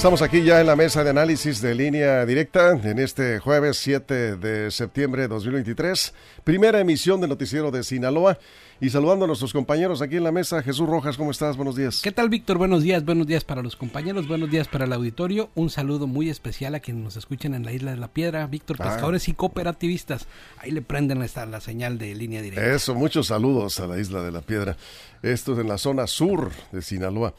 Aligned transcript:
Estamos 0.00 0.22
aquí 0.22 0.42
ya 0.42 0.62
en 0.62 0.66
la 0.66 0.76
mesa 0.76 1.04
de 1.04 1.10
análisis 1.10 1.60
de 1.60 1.74
línea 1.74 2.24
directa 2.24 2.70
en 2.70 2.98
este 2.98 3.38
jueves 3.38 3.76
7 3.76 4.36
de 4.36 4.70
septiembre 4.70 5.20
de 5.20 5.28
2023, 5.28 6.14
primera 6.42 6.80
emisión 6.80 7.20
del 7.20 7.28
noticiero 7.28 7.70
de 7.70 7.84
Sinaloa 7.84 8.38
y 8.80 8.88
saludando 8.88 9.26
a 9.26 9.28
nuestros 9.28 9.52
compañeros 9.52 10.00
aquí 10.00 10.16
en 10.16 10.24
la 10.24 10.32
mesa. 10.32 10.62
Jesús 10.62 10.88
Rojas, 10.88 11.18
¿cómo 11.18 11.30
estás? 11.30 11.54
Buenos 11.58 11.76
días. 11.76 12.00
¿Qué 12.02 12.12
tal, 12.12 12.30
Víctor? 12.30 12.56
Buenos 12.56 12.82
días, 12.82 13.04
buenos 13.04 13.26
días 13.26 13.44
para 13.44 13.60
los 13.60 13.76
compañeros, 13.76 14.26
buenos 14.26 14.50
días 14.50 14.68
para 14.68 14.86
el 14.86 14.92
auditorio. 14.94 15.50
Un 15.54 15.68
saludo 15.68 16.06
muy 16.06 16.30
especial 16.30 16.74
a 16.74 16.80
quienes 16.80 17.04
nos 17.04 17.16
escuchan 17.16 17.52
en 17.52 17.66
la 17.66 17.72
Isla 17.74 17.90
de 17.90 17.98
la 17.98 18.08
Piedra, 18.08 18.46
Víctor, 18.46 18.78
Ah. 18.80 18.84
pescadores 18.84 19.28
y 19.28 19.34
cooperativistas. 19.34 20.26
Ahí 20.56 20.70
le 20.70 20.80
prenden 20.80 21.20
esta, 21.20 21.44
la 21.44 21.60
señal 21.60 21.98
de 21.98 22.14
línea 22.14 22.40
directa. 22.40 22.74
Eso, 22.74 22.94
muchos 22.94 23.26
saludos 23.26 23.78
a 23.80 23.86
la 23.86 23.98
Isla 24.00 24.22
de 24.22 24.32
la 24.32 24.40
Piedra. 24.40 24.78
Esto 25.22 25.52
es 25.52 25.58
en 25.58 25.68
la 25.68 25.76
zona 25.76 26.06
sur 26.06 26.50
de 26.72 26.80
Sinaloa. 26.80 27.34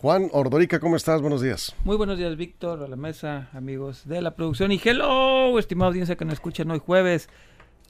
Juan 0.00 0.30
Ordorica, 0.32 0.80
¿cómo 0.80 0.96
estás? 0.96 1.20
Buenos 1.20 1.42
días. 1.42 1.76
Muy 1.84 1.94
buenos 1.94 2.16
días, 2.16 2.34
Víctor, 2.34 2.82
a 2.82 2.88
la 2.88 2.96
mesa, 2.96 3.50
amigos 3.52 4.08
de 4.08 4.22
la 4.22 4.34
producción. 4.34 4.72
Y 4.72 4.80
hello, 4.82 5.58
estimada 5.58 5.88
audiencia 5.88 6.16
que 6.16 6.24
nos 6.24 6.32
escuchan 6.32 6.70
hoy 6.70 6.78
jueves. 6.78 7.28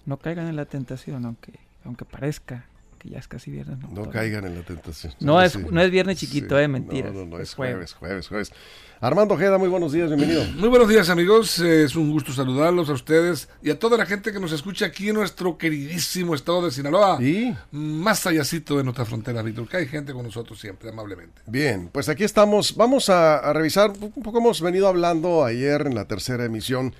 No 0.06 0.16
caigan 0.16 0.48
en 0.48 0.56
la 0.56 0.64
tentación, 0.64 1.24
aunque, 1.24 1.60
aunque 1.84 2.04
parezca 2.04 2.66
que 3.00 3.08
ya 3.08 3.18
es 3.18 3.26
casi 3.26 3.50
viernes. 3.50 3.78
No, 3.80 3.88
No 4.04 4.10
caigan 4.10 4.44
en 4.46 4.54
la 4.54 4.62
tentación. 4.62 5.12
No 5.20 5.40
es- 5.42 5.52
Sí. 5.54 5.58
no 5.70 5.80
es 5.80 5.90
viernes 5.90 6.18
chiquito, 6.18 6.58
eh, 6.58 6.68
mentiras. 6.68 7.12
No, 7.12 7.20
no, 7.20 7.26
no, 7.26 7.36
Es 7.38 7.48
es 7.48 7.54
jueves, 7.54 7.94
jueves, 7.94 8.28
jueves. 8.28 8.52
Armando 9.00 9.32
Ojeda, 9.34 9.56
muy 9.56 9.68
buenos 9.68 9.92
días, 9.92 10.08
bienvenido. 10.08 10.44
Muy 10.56 10.68
buenos 10.68 10.86
días 10.86 11.08
amigos, 11.08 11.58
es 11.58 11.96
un 11.96 12.10
gusto 12.12 12.32
saludarlos 12.34 12.90
a 12.90 12.92
ustedes 12.92 13.48
y 13.62 13.70
a 13.70 13.78
toda 13.78 13.96
la 13.96 14.04
gente 14.04 14.30
que 14.30 14.38
nos 14.38 14.52
escucha 14.52 14.84
aquí 14.84 15.08
en 15.08 15.14
nuestro 15.14 15.56
queridísimo 15.56 16.34
estado 16.34 16.62
de 16.66 16.70
Sinaloa, 16.70 17.16
Y 17.22 17.56
más 17.72 18.26
allácito 18.26 18.76
de 18.76 18.84
nuestra 18.84 19.06
frontera, 19.06 19.40
Víctor, 19.40 19.66
que 19.68 19.78
hay 19.78 19.86
gente 19.86 20.12
con 20.12 20.22
nosotros 20.26 20.60
siempre, 20.60 20.90
amablemente. 20.90 21.40
Bien, 21.46 21.88
pues 21.90 22.10
aquí 22.10 22.24
estamos. 22.24 22.76
Vamos 22.76 23.08
a, 23.08 23.38
a 23.38 23.52
revisar, 23.54 23.90
un 23.98 24.22
poco 24.22 24.36
hemos 24.38 24.60
venido 24.60 24.86
hablando 24.86 25.42
ayer 25.46 25.86
en 25.86 25.94
la 25.94 26.04
tercera 26.04 26.44
emisión 26.44 26.94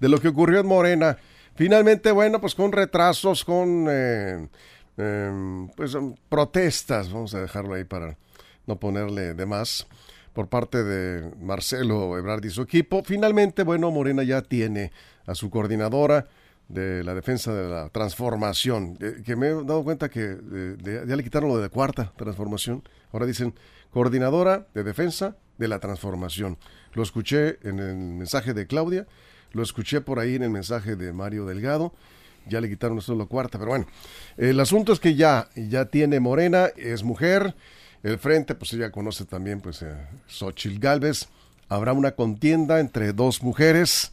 de 0.00 0.08
lo 0.08 0.18
que 0.20 0.26
ocurrió 0.28 0.58
en 0.58 0.66
Morena. 0.66 1.18
Finalmente, 1.54 2.10
bueno, 2.10 2.40
pues 2.40 2.56
con 2.56 2.72
retrasos, 2.72 3.44
con 3.44 3.86
eh, 3.88 4.48
eh, 4.96 5.66
pues 5.76 5.96
protestas, 6.28 7.12
vamos 7.12 7.34
a 7.34 7.40
dejarlo 7.40 7.74
ahí 7.74 7.84
para 7.84 8.16
no 8.66 8.78
ponerle 8.78 9.34
de 9.34 9.46
más, 9.46 9.86
por 10.32 10.48
parte 10.48 10.82
de 10.82 11.30
Marcelo 11.40 12.18
Ebrard 12.18 12.44
y 12.44 12.50
su 12.50 12.62
equipo. 12.62 13.02
Finalmente, 13.04 13.62
bueno, 13.62 13.90
Morena 13.90 14.22
ya 14.22 14.42
tiene 14.42 14.92
a 15.26 15.34
su 15.34 15.50
coordinadora 15.50 16.26
de 16.68 17.04
la 17.04 17.14
defensa 17.14 17.52
de 17.52 17.68
la 17.68 17.88
transformación, 17.90 18.96
eh, 19.00 19.22
que 19.24 19.36
me 19.36 19.48
he 19.48 19.54
dado 19.54 19.84
cuenta 19.84 20.08
que 20.08 20.38
ya 20.82 21.16
le 21.16 21.22
quitaron 21.22 21.50
lo 21.50 21.56
de 21.56 21.62
la 21.62 21.68
cuarta 21.68 22.12
transformación, 22.16 22.82
ahora 23.12 23.26
dicen 23.26 23.54
coordinadora 23.90 24.66
de 24.74 24.82
defensa 24.82 25.36
de 25.58 25.68
la 25.68 25.78
transformación. 25.78 26.58
Lo 26.94 27.02
escuché 27.02 27.58
en 27.62 27.78
el 27.78 27.94
mensaje 27.94 28.54
de 28.54 28.66
Claudia, 28.66 29.06
lo 29.52 29.62
escuché 29.62 30.00
por 30.00 30.18
ahí 30.18 30.34
en 30.34 30.42
el 30.42 30.50
mensaje 30.50 30.96
de 30.96 31.12
Mario 31.12 31.46
Delgado, 31.46 31.92
ya 32.48 32.60
le 32.60 32.68
quitaron 32.68 32.98
de 32.98 33.16
la 33.16 33.26
cuarta, 33.26 33.58
pero 33.58 33.70
bueno, 33.70 33.86
el 34.36 34.58
asunto 34.60 34.92
es 34.92 35.00
que 35.00 35.14
ya, 35.14 35.48
ya 35.54 35.86
tiene 35.86 36.20
Morena, 36.20 36.68
es 36.76 37.02
mujer, 37.02 37.54
el 38.02 38.18
frente, 38.18 38.54
pues 38.54 38.72
ella 38.72 38.90
conoce 38.90 39.24
también, 39.24 39.60
pues, 39.60 39.82
eh, 39.82 39.94
Galvez, 40.78 41.28
habrá 41.68 41.92
una 41.92 42.12
contienda 42.12 42.80
entre 42.80 43.12
dos 43.12 43.42
mujeres, 43.42 44.12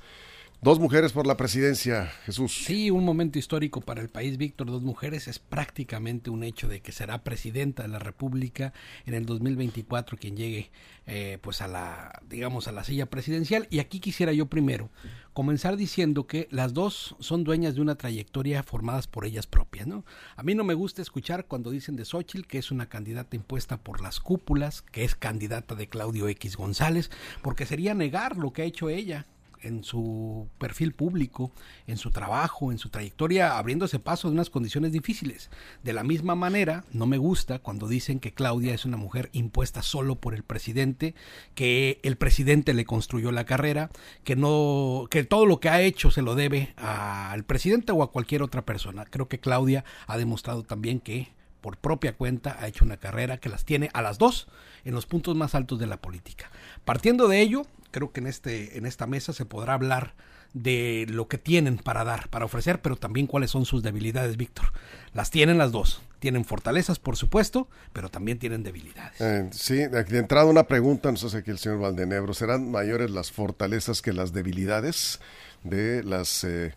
dos 0.61 0.79
mujeres 0.79 1.11
por 1.11 1.25
la 1.25 1.37
presidencia, 1.37 2.11
Jesús. 2.25 2.63
Sí, 2.65 2.91
un 2.91 3.03
momento 3.03 3.39
histórico 3.39 3.81
para 3.81 3.99
el 4.01 4.09
país, 4.09 4.37
Víctor. 4.37 4.67
Dos 4.67 4.83
mujeres 4.83 5.27
es 5.27 5.39
prácticamente 5.39 6.29
un 6.29 6.43
hecho 6.43 6.67
de 6.67 6.81
que 6.81 6.91
será 6.91 7.23
presidenta 7.23 7.81
de 7.81 7.89
la 7.89 7.97
República 7.97 8.71
en 9.07 9.15
el 9.15 9.25
2024 9.25 10.17
quien 10.17 10.37
llegue, 10.37 10.69
eh, 11.07 11.39
pues 11.41 11.61
a 11.61 11.67
la, 11.67 12.21
digamos, 12.29 12.67
a 12.67 12.71
la 12.71 12.83
silla 12.83 13.07
presidencial. 13.07 13.67
Y 13.71 13.79
aquí 13.79 13.99
quisiera 13.99 14.33
yo 14.33 14.45
primero 14.45 14.91
comenzar 15.33 15.77
diciendo 15.77 16.27
que 16.27 16.47
las 16.51 16.73
dos 16.73 17.15
son 17.19 17.43
dueñas 17.43 17.73
de 17.73 17.81
una 17.81 17.95
trayectoria 17.95 18.61
formadas 18.61 19.07
por 19.07 19.25
ellas 19.25 19.47
propias, 19.47 19.87
¿no? 19.87 20.05
A 20.35 20.43
mí 20.43 20.53
no 20.53 20.63
me 20.63 20.73
gusta 20.75 21.01
escuchar 21.01 21.45
cuando 21.45 21.71
dicen 21.71 21.95
de 21.95 22.05
Xochitl 22.05 22.45
que 22.45 22.59
es 22.59 22.69
una 22.69 22.87
candidata 22.87 23.35
impuesta 23.35 23.77
por 23.77 24.01
las 24.01 24.19
cúpulas, 24.19 24.83
que 24.83 25.03
es 25.05 25.15
candidata 25.15 25.73
de 25.73 25.87
Claudio 25.87 26.27
X 26.27 26.55
González, 26.55 27.09
porque 27.41 27.65
sería 27.65 27.95
negar 27.95 28.37
lo 28.37 28.53
que 28.53 28.61
ha 28.61 28.65
hecho 28.65 28.89
ella 28.89 29.25
en 29.61 29.83
su 29.83 30.47
perfil 30.57 30.93
público, 30.93 31.51
en 31.87 31.97
su 31.97 32.11
trabajo, 32.11 32.71
en 32.71 32.77
su 32.77 32.89
trayectoria, 32.89 33.57
abriéndose 33.57 33.99
paso 33.99 34.27
de 34.27 34.33
unas 34.33 34.49
condiciones 34.49 34.91
difíciles. 34.91 35.49
De 35.83 35.93
la 35.93 36.03
misma 36.03 36.35
manera, 36.35 36.85
no 36.91 37.05
me 37.05 37.17
gusta 37.17 37.59
cuando 37.59 37.87
dicen 37.87 38.19
que 38.19 38.33
Claudia 38.33 38.73
es 38.73 38.85
una 38.85 38.97
mujer 38.97 39.29
impuesta 39.33 39.81
solo 39.81 40.15
por 40.15 40.33
el 40.33 40.43
presidente, 40.43 41.15
que 41.55 41.99
el 42.03 42.17
presidente 42.17 42.73
le 42.73 42.85
construyó 42.85 43.31
la 43.31 43.45
carrera, 43.45 43.89
que 44.23 44.35
no, 44.35 45.07
que 45.09 45.23
todo 45.23 45.45
lo 45.45 45.59
que 45.59 45.69
ha 45.69 45.81
hecho 45.81 46.11
se 46.11 46.21
lo 46.21 46.35
debe 46.35 46.73
al 46.77 47.43
presidente 47.43 47.91
o 47.91 48.03
a 48.03 48.11
cualquier 48.11 48.43
otra 48.43 48.65
persona. 48.65 49.05
Creo 49.05 49.27
que 49.27 49.39
Claudia 49.39 49.83
ha 50.07 50.17
demostrado 50.17 50.63
también 50.63 50.99
que 50.99 51.29
por 51.61 51.77
propia 51.77 52.13
cuenta 52.13 52.57
ha 52.59 52.67
hecho 52.67 52.83
una 52.83 52.97
carrera 52.97 53.37
que 53.37 53.49
las 53.49 53.65
tiene 53.65 53.89
a 53.93 54.01
las 54.01 54.17
dos 54.17 54.47
en 54.83 54.93
los 54.93 55.05
puntos 55.05 55.35
más 55.35 55.55
altos 55.55 55.79
de 55.79 55.87
la 55.87 55.97
política. 55.97 56.51
Partiendo 56.83 57.27
de 57.27 57.41
ello, 57.41 57.65
creo 57.91 58.11
que 58.11 58.19
en 58.19 58.27
este 58.27 58.77
en 58.77 58.85
esta 58.85 59.07
mesa 59.07 59.31
se 59.33 59.45
podrá 59.45 59.75
hablar 59.75 60.13
de 60.53 61.05
lo 61.09 61.27
que 61.27 61.37
tienen 61.37 61.77
para 61.77 62.03
dar, 62.03 62.27
para 62.29 62.45
ofrecer, 62.45 62.81
pero 62.81 62.95
también 62.97 63.27
cuáles 63.27 63.51
son 63.51 63.65
sus 63.65 63.83
debilidades, 63.83 64.37
Víctor. 64.37 64.73
Las 65.13 65.31
tienen 65.31 65.57
las 65.57 65.71
dos. 65.71 66.01
Tienen 66.19 66.45
fortalezas, 66.45 66.99
por 66.99 67.15
supuesto, 67.15 67.67
pero 67.93 68.09
también 68.09 68.37
tienen 68.37 68.61
debilidades. 68.61 69.19
Eh, 69.21 69.49
sí, 69.51 69.75
de 69.75 70.17
entrada 70.17 70.45
una 70.45 70.67
pregunta, 70.67 71.09
nos 71.09 71.23
hace 71.23 71.37
aquí 71.37 71.51
el 71.51 71.57
señor 71.57 71.79
Valdenebro. 71.79 72.33
¿Serán 72.33 72.69
mayores 72.69 73.09
las 73.09 73.31
fortalezas 73.31 74.01
que 74.01 74.13
las 74.13 74.31
debilidades 74.31 75.19
de 75.63 76.03
las, 76.03 76.43
eh, 76.43 76.75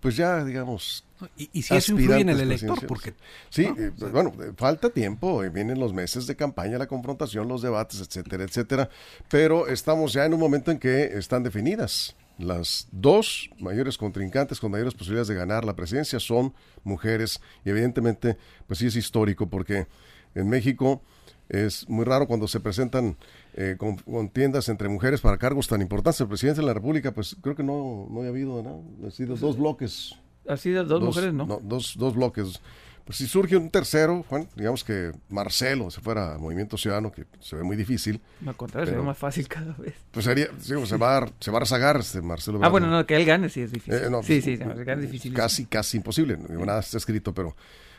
pues 0.00 0.16
ya, 0.16 0.44
digamos... 0.44 1.04
Y, 1.36 1.50
y 1.52 1.62
si 1.62 1.74
eso 1.74 1.92
influye 1.92 2.20
en 2.20 2.28
el 2.30 2.40
elector, 2.40 2.86
porque 2.86 3.14
Sí, 3.50 3.66
¿no? 3.66 3.76
eh, 3.76 3.90
bueno, 4.12 4.32
eh, 4.42 4.52
falta 4.56 4.90
tiempo, 4.90 5.42
eh, 5.44 5.48
vienen 5.50 5.78
los 5.78 5.92
meses 5.92 6.26
de 6.26 6.36
campaña, 6.36 6.78
la 6.78 6.86
confrontación, 6.86 7.48
los 7.48 7.62
debates, 7.62 8.00
etcétera, 8.00 8.44
etcétera, 8.44 8.88
pero 9.28 9.66
estamos 9.68 10.12
ya 10.12 10.24
en 10.24 10.34
un 10.34 10.40
momento 10.40 10.70
en 10.70 10.78
que 10.78 11.04
están 11.18 11.42
definidas. 11.42 12.14
Las 12.38 12.88
dos 12.90 13.50
mayores 13.58 13.98
contrincantes 13.98 14.60
con 14.60 14.70
mayores 14.70 14.94
posibilidades 14.94 15.28
de 15.28 15.34
ganar 15.34 15.64
la 15.66 15.76
presidencia 15.76 16.18
son 16.18 16.54
mujeres 16.84 17.40
y 17.66 17.70
evidentemente, 17.70 18.38
pues 18.66 18.78
sí 18.78 18.86
es 18.86 18.96
histórico 18.96 19.48
porque 19.50 19.86
en 20.34 20.48
México 20.48 21.02
es 21.50 21.86
muy 21.88 22.04
raro 22.06 22.26
cuando 22.26 22.46
se 22.48 22.60
presentan 22.60 23.16
eh, 23.54 23.74
con- 23.76 23.96
contiendas 23.96 24.68
entre 24.70 24.88
mujeres 24.88 25.20
para 25.20 25.36
cargos 25.36 25.66
tan 25.68 25.82
importantes. 25.82 26.20
El 26.22 26.28
presidente 26.28 26.60
de 26.62 26.66
la 26.68 26.72
República, 26.72 27.12
pues 27.12 27.36
creo 27.42 27.54
que 27.56 27.62
no, 27.64 28.06
no 28.10 28.22
ha 28.22 28.28
habido, 28.28 28.62
¿no? 28.62 28.84
Ha 29.06 29.10
sido 29.10 29.36
dos 29.36 29.58
bloques 29.58 30.14
Así 30.48 30.70
de 30.70 30.84
dos, 30.84 31.02
mujeres, 31.02 31.32
¿no? 31.32 31.60
dos, 31.62 31.94
dos 31.98 32.14
bloques. 32.14 32.60
Pues 33.04 33.18
si 33.18 33.26
surge 33.26 33.56
un 33.56 33.70
tercero, 33.70 34.24
Juan, 34.28 34.46
digamos 34.54 34.84
que 34.84 35.10
Marcelo 35.30 35.90
se 35.90 36.00
fuera 36.00 36.34
a 36.34 36.38
Movimiento 36.38 36.76
Ciudadano, 36.76 37.10
que 37.10 37.24
se 37.40 37.56
ve 37.56 37.62
muy 37.64 37.74
difícil, 37.76 38.20
Al 38.46 38.54
contrario, 38.56 38.86
sería 38.88 39.02
más 39.02 39.18
fácil 39.18 39.48
cada 39.48 39.72
vez. 39.74 39.94
pues 40.12 40.24
sería, 40.26 40.46
sí, 40.60 40.74
pues 40.74 40.88
se 40.88 40.96
va 40.96 41.18
a, 41.18 41.28
se 41.40 41.50
va 41.50 41.56
a 41.56 41.60
rezagar 41.60 41.96
este 41.98 42.20
Marcelo. 42.22 42.60
Ah, 42.62 42.68
bueno, 42.68 42.86
no, 42.88 43.04
que 43.06 43.16
él 43.16 43.24
gane 43.24 43.48
sí 43.48 43.62
es 43.62 43.72
difícil. 43.72 43.94
Eh, 43.94 44.10
no, 44.10 44.22
sí, 44.22 44.40
pues, 44.40 44.44
sí, 44.58 44.64
no, 44.64 44.74
gane 44.84 45.02
es 45.04 45.10
difícil. 45.10 45.34
Casi, 45.34 45.66
casi 45.66 45.96
imposible. 45.96 46.36
no 46.36 46.64
Nada 46.64 46.80
está 46.80 46.98
escrito, 46.98 47.34
pero 47.34 47.56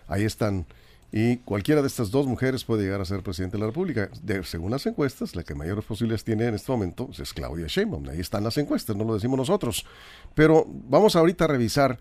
ahí 0.08 0.24
están. 0.24 0.66
Y 1.12 1.38
cualquiera 1.38 1.82
de 1.82 1.88
estas 1.88 2.10
dos 2.10 2.26
mujeres 2.26 2.64
puede 2.64 2.84
llegar 2.84 3.02
a 3.02 3.06
ser 3.06 3.22
presidente 3.22 3.58
de 3.58 3.62
la 3.62 3.68
República. 3.68 4.10
De- 4.24 4.46
según 4.46 4.72
las 4.72 4.86
encuestas, 4.86 5.36
la 5.36 5.44
que 5.44 5.56
mayores 5.56 5.84
posibilidades 5.84 6.24
tiene 6.24 6.46
en 6.46 6.56
este 6.56 6.72
momento 6.72 7.10
es 7.20 7.34
Claudia 7.34 7.66
Sheinbaum. 7.68 8.08
Ahí 8.08 8.22
están 8.22 8.46
las 8.46 8.58
encuestas, 8.58 8.96
no 8.96 9.04
lo 9.04 9.16
decimos 9.16 9.38
nosotros. 9.38 9.86
Pero 10.36 10.66
vamos 10.68 11.18
ahorita 11.18 11.44
a 11.44 11.48
revisar 11.50 12.00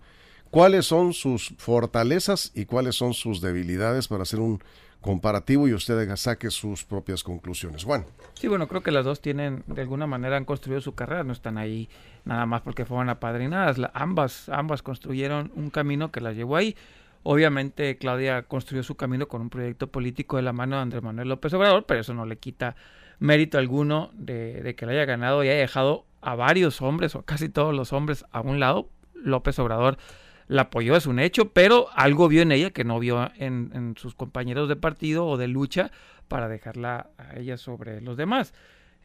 cuáles 0.51 0.85
son 0.85 1.13
sus 1.13 1.53
fortalezas 1.57 2.51
y 2.53 2.65
cuáles 2.65 2.95
son 2.95 3.13
sus 3.13 3.41
debilidades 3.41 4.07
para 4.07 4.23
hacer 4.23 4.39
un 4.39 4.61
comparativo 5.01 5.67
y 5.67 5.73
usted 5.73 6.15
saque 6.15 6.51
sus 6.51 6.83
propias 6.83 7.23
conclusiones. 7.23 7.83
Juan. 7.85 8.05
Sí, 8.35 8.47
bueno, 8.47 8.67
creo 8.67 8.83
que 8.83 8.91
las 8.91 9.03
dos 9.03 9.19
tienen, 9.19 9.63
de 9.65 9.81
alguna 9.81 10.05
manera 10.05 10.37
han 10.37 10.45
construido 10.45 10.79
su 10.79 10.93
carrera, 10.93 11.23
no 11.23 11.33
están 11.33 11.57
ahí 11.57 11.89
nada 12.23 12.45
más 12.45 12.61
porque 12.61 12.85
fueron 12.85 13.09
apadrinadas. 13.09 13.79
La- 13.79 13.89
ambas, 13.95 14.47
ambas 14.49 14.83
construyeron 14.83 15.51
un 15.55 15.71
camino 15.71 16.11
que 16.11 16.21
las 16.21 16.35
llevó 16.35 16.55
ahí. 16.55 16.75
Obviamente 17.23 17.97
Claudia 17.97 18.43
construyó 18.43 18.83
su 18.83 18.95
camino 18.95 19.27
con 19.27 19.41
un 19.41 19.49
proyecto 19.49 19.87
político 19.87 20.37
de 20.37 20.43
la 20.43 20.53
mano 20.53 20.75
de 20.75 20.81
Andrés 20.83 21.01
Manuel 21.03 21.29
López 21.29 21.53
Obrador, 21.53 21.85
pero 21.87 22.01
eso 22.01 22.13
no 22.13 22.25
le 22.25 22.37
quita 22.37 22.75
mérito 23.19 23.57
alguno 23.57 24.11
de, 24.13 24.61
de 24.61 24.75
que 24.75 24.85
le 24.85 24.93
haya 24.93 25.05
ganado 25.05 25.43
y 25.43 25.49
haya 25.49 25.59
dejado 25.59 26.05
a 26.21 26.35
varios 26.35 26.81
hombres 26.81 27.15
o 27.15 27.21
casi 27.23 27.49
todos 27.49 27.73
los 27.75 27.91
hombres 27.93 28.25
a 28.31 28.41
un 28.41 28.59
lado. 28.59 28.89
López 29.15 29.59
Obrador 29.59 29.97
la 30.51 30.63
apoyó, 30.63 30.97
es 30.97 31.05
un 31.05 31.19
hecho, 31.19 31.49
pero 31.53 31.87
algo 31.95 32.27
vio 32.27 32.41
en 32.41 32.51
ella 32.51 32.71
que 32.71 32.83
no 32.83 32.99
vio 32.99 33.31
en, 33.37 33.71
en 33.73 33.95
sus 33.95 34.15
compañeros 34.15 34.67
de 34.67 34.75
partido 34.75 35.25
o 35.25 35.37
de 35.37 35.47
lucha 35.47 35.91
para 36.27 36.49
dejarla 36.49 37.09
a 37.17 37.39
ella 37.39 37.55
sobre 37.55 38.01
los 38.01 38.17
demás. 38.17 38.53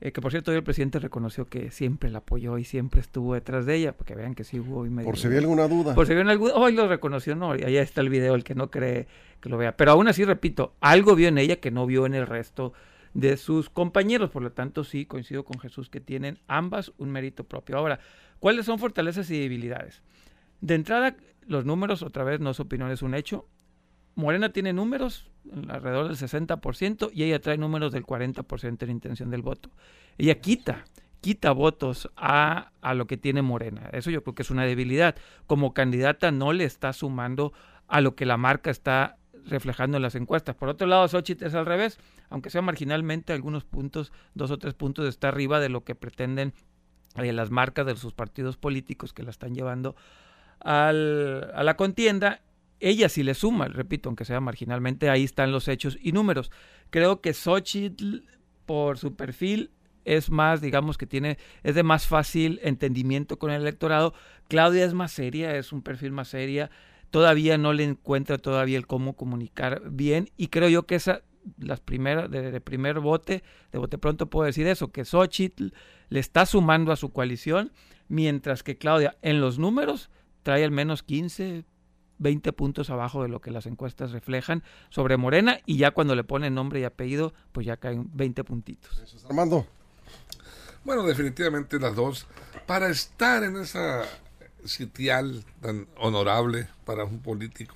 Eh, 0.00 0.10
que 0.10 0.20
por 0.20 0.32
cierto, 0.32 0.50
hoy 0.50 0.56
el 0.56 0.64
presidente 0.64 0.98
reconoció 0.98 1.46
que 1.46 1.70
siempre 1.70 2.10
la 2.10 2.18
apoyó 2.18 2.58
y 2.58 2.64
siempre 2.64 3.00
estuvo 3.00 3.34
detrás 3.34 3.64
de 3.64 3.76
ella, 3.76 3.92
porque 3.92 4.16
vean 4.16 4.34
que 4.34 4.42
sí 4.42 4.58
hubo 4.58 4.82
medio... 4.82 5.06
Por 5.08 5.18
si 5.18 5.28
había 5.28 5.38
alguna 5.38 5.68
duda. 5.68 5.94
Por 5.94 6.06
si 6.06 6.14
había 6.14 6.28
alguna 6.28 6.54
Hoy 6.54 6.72
lo 6.72 6.88
reconoció, 6.88 7.36
no, 7.36 7.54
y 7.54 7.62
allá 7.62 7.80
está 7.80 8.00
el 8.00 8.08
video, 8.08 8.34
el 8.34 8.42
que 8.42 8.56
no 8.56 8.68
cree 8.68 9.06
que 9.40 9.48
lo 9.48 9.56
vea. 9.56 9.76
Pero 9.76 9.92
aún 9.92 10.08
así, 10.08 10.24
repito, 10.24 10.74
algo 10.80 11.14
vio 11.14 11.28
en 11.28 11.38
ella 11.38 11.56
que 11.56 11.70
no 11.70 11.86
vio 11.86 12.06
en 12.06 12.14
el 12.14 12.26
resto 12.26 12.72
de 13.14 13.36
sus 13.36 13.70
compañeros. 13.70 14.30
Por 14.30 14.42
lo 14.42 14.50
tanto, 14.50 14.82
sí, 14.82 15.06
coincido 15.06 15.44
con 15.44 15.60
Jesús 15.60 15.90
que 15.90 16.00
tienen 16.00 16.40
ambas 16.48 16.92
un 16.98 17.12
mérito 17.12 17.44
propio. 17.44 17.78
Ahora, 17.78 18.00
¿cuáles 18.40 18.66
son 18.66 18.80
fortalezas 18.80 19.30
y 19.30 19.40
debilidades? 19.40 20.02
De 20.60 20.74
entrada, 20.74 21.16
los 21.46 21.64
números, 21.64 22.02
otra 22.02 22.24
vez, 22.24 22.40
no 22.40 22.50
es 22.50 22.60
opinión, 22.60 22.90
es 22.90 23.02
un 23.02 23.14
hecho. 23.14 23.46
Morena 24.14 24.50
tiene 24.50 24.72
números 24.72 25.30
alrededor 25.68 26.08
del 26.08 26.16
60% 26.16 27.10
y 27.12 27.24
ella 27.24 27.40
trae 27.40 27.58
números 27.58 27.92
del 27.92 28.04
40% 28.04 28.82
en 28.82 28.90
intención 28.90 29.30
del 29.30 29.42
voto. 29.42 29.70
Ella 30.18 30.40
quita, 30.40 30.84
quita 31.20 31.52
votos 31.52 32.10
a, 32.16 32.72
a 32.80 32.94
lo 32.94 33.06
que 33.06 33.16
tiene 33.16 33.42
Morena. 33.42 33.90
Eso 33.92 34.10
yo 34.10 34.22
creo 34.22 34.34
que 34.34 34.42
es 34.42 34.50
una 34.50 34.64
debilidad. 34.64 35.16
Como 35.46 35.74
candidata 35.74 36.30
no 36.30 36.52
le 36.52 36.64
está 36.64 36.92
sumando 36.92 37.52
a 37.88 38.00
lo 38.00 38.14
que 38.16 38.26
la 38.26 38.36
marca 38.36 38.70
está 38.70 39.18
reflejando 39.44 39.96
en 39.96 40.02
las 40.02 40.14
encuestas. 40.14 40.56
Por 40.56 40.68
otro 40.68 40.86
lado, 40.86 41.06
Xochitl 41.08 41.44
es 41.44 41.54
al 41.54 41.66
revés, 41.66 41.98
aunque 42.30 42.50
sea 42.50 42.62
marginalmente 42.62 43.32
algunos 43.32 43.64
puntos, 43.64 44.12
dos 44.34 44.50
o 44.50 44.58
tres 44.58 44.74
puntos 44.74 45.06
está 45.06 45.28
arriba 45.28 45.60
de 45.60 45.68
lo 45.68 45.84
que 45.84 45.94
pretenden 45.94 46.52
eh, 47.16 47.32
las 47.32 47.50
marcas 47.50 47.86
de 47.86 47.96
sus 47.96 48.12
partidos 48.12 48.56
políticos 48.56 49.12
que 49.12 49.22
la 49.22 49.30
están 49.30 49.54
llevando 49.54 49.94
al, 50.60 51.50
a 51.54 51.62
la 51.62 51.76
contienda 51.76 52.42
ella 52.80 53.08
sí 53.08 53.22
le 53.22 53.34
suma, 53.34 53.68
repito, 53.68 54.08
aunque 54.08 54.24
sea 54.24 54.40
marginalmente, 54.40 55.08
ahí 55.08 55.24
están 55.24 55.52
los 55.52 55.68
hechos 55.68 55.98
y 56.00 56.12
números. 56.12 56.50
Creo 56.90 57.20
que 57.20 57.32
Xochitl, 57.32 58.18
por 58.66 58.98
su 58.98 59.16
perfil, 59.16 59.70
es 60.04 60.30
más, 60.30 60.60
digamos 60.60 60.98
que 60.98 61.06
tiene, 61.06 61.38
es 61.62 61.74
de 61.74 61.82
más 61.82 62.06
fácil 62.06 62.60
entendimiento 62.62 63.38
con 63.38 63.50
el 63.50 63.62
electorado. 63.62 64.14
Claudia 64.48 64.84
es 64.84 64.94
más 64.94 65.10
seria, 65.10 65.56
es 65.56 65.72
un 65.72 65.82
perfil 65.82 66.12
más 66.12 66.28
seria. 66.28 66.70
Todavía 67.10 67.58
no 67.58 67.72
le 67.72 67.84
encuentra 67.84 68.38
todavía 68.38 68.78
el 68.78 68.86
cómo 68.86 69.16
comunicar 69.16 69.82
bien 69.90 70.30
y 70.36 70.48
creo 70.48 70.68
yo 70.68 70.86
que 70.86 70.96
esa, 70.96 71.22
las 71.58 71.80
primeras, 71.80 72.30
de, 72.30 72.60
primer 72.60 73.00
bote, 73.00 73.42
de 73.72 73.78
bote 73.78 73.98
pronto 73.98 74.28
puedo 74.28 74.46
decir 74.46 74.66
eso, 74.66 74.92
que 74.92 75.04
Xochitl 75.04 75.72
le 76.08 76.20
está 76.20 76.46
sumando 76.46 76.92
a 76.92 76.96
su 76.96 77.10
coalición, 77.12 77.72
mientras 78.08 78.62
que 78.62 78.76
Claudia 78.76 79.16
en 79.22 79.40
los 79.40 79.58
números 79.58 80.10
trae 80.46 80.62
al 80.62 80.70
menos 80.70 81.02
15, 81.02 81.64
20 82.18 82.52
puntos 82.52 82.88
abajo 82.90 83.20
de 83.24 83.28
lo 83.28 83.40
que 83.40 83.50
las 83.50 83.66
encuestas 83.66 84.12
reflejan 84.12 84.62
sobre 84.90 85.16
Morena 85.16 85.58
y 85.66 85.76
ya 85.76 85.90
cuando 85.90 86.14
le 86.14 86.22
ponen 86.22 86.54
nombre 86.54 86.78
y 86.78 86.84
apellido, 86.84 87.34
pues 87.50 87.66
ya 87.66 87.78
caen 87.78 88.08
20 88.14 88.44
puntitos. 88.44 89.24
Armando. 89.28 89.66
Bueno, 90.84 91.02
definitivamente 91.02 91.80
las 91.80 91.96
dos. 91.96 92.28
Para 92.64 92.88
estar 92.90 93.42
en 93.42 93.56
esa 93.56 94.04
sitial 94.64 95.44
tan 95.60 95.88
honorable 95.96 96.68
para 96.84 97.02
un 97.02 97.18
político, 97.18 97.74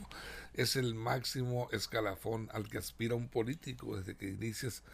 es 0.55 0.76
el 0.76 0.94
máximo 0.94 1.69
escalafón 1.73 2.49
al 2.52 2.69
que 2.69 2.78
aspira 2.78 3.16
un 3.16 3.26
político 3.26 3.96
desde 3.96 4.14
que 4.14 4.28
inicias 4.28 4.84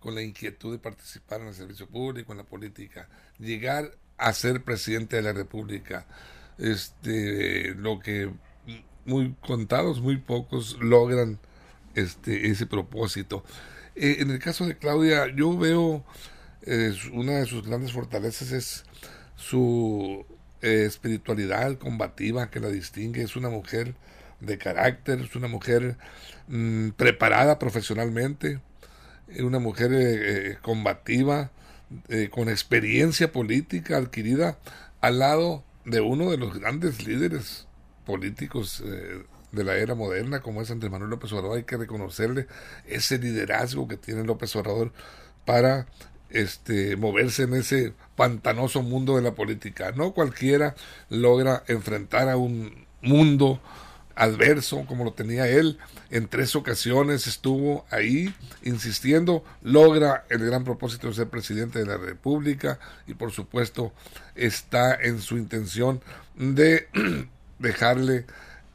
con 0.00 0.16
la 0.16 0.22
inquietud 0.22 0.72
de 0.72 0.80
participar 0.80 1.42
en 1.42 1.46
el 1.46 1.54
servicio 1.54 1.86
público, 1.86 2.32
en 2.32 2.38
la 2.38 2.44
política. 2.44 3.08
Llegar 3.38 3.92
a 4.18 4.32
ser 4.32 4.64
presidente 4.64 5.14
de 5.14 5.22
la 5.22 5.32
República, 5.32 6.08
este, 6.60 7.74
lo 7.74 8.00
que 8.00 8.30
muy 9.04 9.34
contados, 9.40 10.00
muy 10.00 10.18
pocos 10.18 10.78
logran 10.80 11.38
este 11.94 12.50
ese 12.50 12.66
propósito. 12.66 13.44
Eh, 13.96 14.16
en 14.20 14.30
el 14.30 14.38
caso 14.38 14.66
de 14.66 14.76
Claudia, 14.76 15.26
yo 15.34 15.56
veo 15.58 16.04
eh, 16.62 16.94
una 17.12 17.32
de 17.32 17.46
sus 17.46 17.66
grandes 17.66 17.92
fortalezas 17.92 18.52
es 18.52 18.84
su 19.36 20.24
eh, 20.62 20.84
espiritualidad 20.86 21.76
combativa 21.78 22.50
que 22.50 22.60
la 22.60 22.68
distingue. 22.68 23.22
Es 23.22 23.36
una 23.36 23.48
mujer 23.50 23.94
de 24.40 24.58
carácter, 24.58 25.20
es 25.20 25.34
una 25.34 25.48
mujer 25.48 25.96
mm, 26.48 26.90
preparada 26.90 27.58
profesionalmente, 27.58 28.60
una 29.40 29.58
mujer 29.58 30.58
combativa, 30.60 31.52
con 32.30 32.48
experiencia 32.48 33.32
política 33.32 33.96
adquirida 33.96 34.58
al 35.00 35.20
lado 35.20 35.64
de 35.90 36.00
uno 36.00 36.30
de 36.30 36.38
los 36.38 36.58
grandes 36.58 37.06
líderes 37.06 37.66
políticos 38.06 38.82
eh, 38.84 39.22
de 39.52 39.64
la 39.64 39.76
era 39.76 39.94
moderna 39.94 40.40
como 40.40 40.62
es 40.62 40.70
Andrés 40.70 40.90
Manuel 40.90 41.10
López 41.10 41.32
Obrador, 41.32 41.56
hay 41.56 41.64
que 41.64 41.76
reconocerle 41.76 42.46
ese 42.86 43.18
liderazgo 43.18 43.88
que 43.88 43.96
tiene 43.96 44.24
López 44.24 44.54
Obrador 44.56 44.92
para 45.44 45.86
este 46.30 46.96
moverse 46.96 47.42
en 47.42 47.54
ese 47.54 47.92
pantanoso 48.16 48.82
mundo 48.82 49.16
de 49.16 49.22
la 49.22 49.34
política. 49.34 49.92
No 49.92 50.12
cualquiera 50.12 50.76
logra 51.08 51.64
enfrentar 51.66 52.28
a 52.28 52.36
un 52.36 52.86
mundo 53.02 53.60
adverso 54.20 54.84
como 54.86 55.04
lo 55.04 55.12
tenía 55.12 55.48
él. 55.48 55.78
En 56.10 56.28
tres 56.28 56.54
ocasiones 56.54 57.26
estuvo 57.26 57.86
ahí 57.90 58.34
insistiendo, 58.62 59.42
logra 59.62 60.26
el 60.28 60.44
gran 60.44 60.62
propósito 60.64 61.08
de 61.08 61.14
ser 61.14 61.28
presidente 61.28 61.78
de 61.78 61.86
la 61.86 61.96
República 61.96 62.78
y 63.06 63.14
por 63.14 63.32
supuesto 63.32 63.92
está 64.34 64.94
en 64.94 65.20
su 65.20 65.38
intención 65.38 66.02
de 66.36 66.88
dejarle 67.58 68.26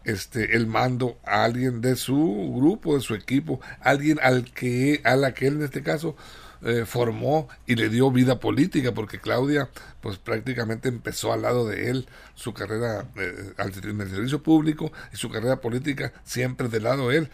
este 0.04 0.56
el 0.56 0.68
mando 0.68 1.20
a 1.24 1.44
alguien 1.44 1.82
de 1.82 1.96
su 1.96 2.54
grupo, 2.56 2.96
de 2.96 3.02
su 3.02 3.14
equipo, 3.14 3.62
alguien 3.82 4.20
al 4.22 4.52
que 4.52 5.02
a 5.04 5.16
la 5.16 5.34
que 5.34 5.48
él 5.48 5.58
en 5.58 5.64
este 5.64 5.84
caso 5.84 6.16
eh, 6.64 6.86
formó 6.86 7.48
y 7.66 7.76
le 7.76 7.90
dio 7.90 8.12
vida 8.12 8.40
política, 8.40 8.94
porque 8.94 9.20
Claudia 9.20 9.70
pues 10.02 10.18
prácticamente 10.18 10.88
empezó 10.88 11.34
al 11.34 11.42
lado 11.42 11.68
de 11.68 11.90
él 11.90 12.08
su 12.36 12.54
carrera 12.54 13.08
eh, 13.16 13.54
en 13.58 14.02
el 14.02 14.10
servicio 14.10 14.44
público 14.44 14.92
y 15.12 15.18
su 15.18 15.30
carrera 15.30 15.62
política 15.62 16.14
siempre 16.24 16.68
del 16.70 16.84
lado 16.84 17.10
de 17.10 17.18
él. 17.18 17.30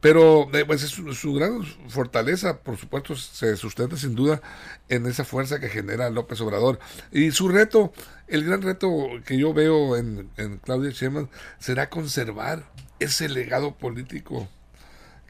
Pero 0.00 0.48
eh, 0.52 0.64
pues 0.64 0.82
es 0.82 0.90
su, 0.90 1.34
gran 1.34 1.64
fortaleza, 1.88 2.58
por 2.58 2.76
supuesto, 2.76 3.16
se 3.16 3.56
sustenta 3.56 3.96
sin 3.96 4.14
duda 4.14 4.40
en 4.88 5.06
esa 5.06 5.24
fuerza 5.24 5.58
que 5.58 5.68
genera 5.68 6.10
López 6.10 6.40
Obrador. 6.40 6.78
Y 7.10 7.32
su 7.32 7.48
reto, 7.48 7.92
el 8.28 8.44
gran 8.44 8.62
reto 8.62 8.90
que 9.24 9.36
yo 9.36 9.52
veo 9.52 9.96
en, 9.96 10.30
en 10.36 10.58
Claudia 10.58 10.90
Sheinbaum 10.90 11.28
será 11.58 11.90
conservar 11.90 12.64
ese 13.00 13.28
legado 13.28 13.74
político 13.74 14.48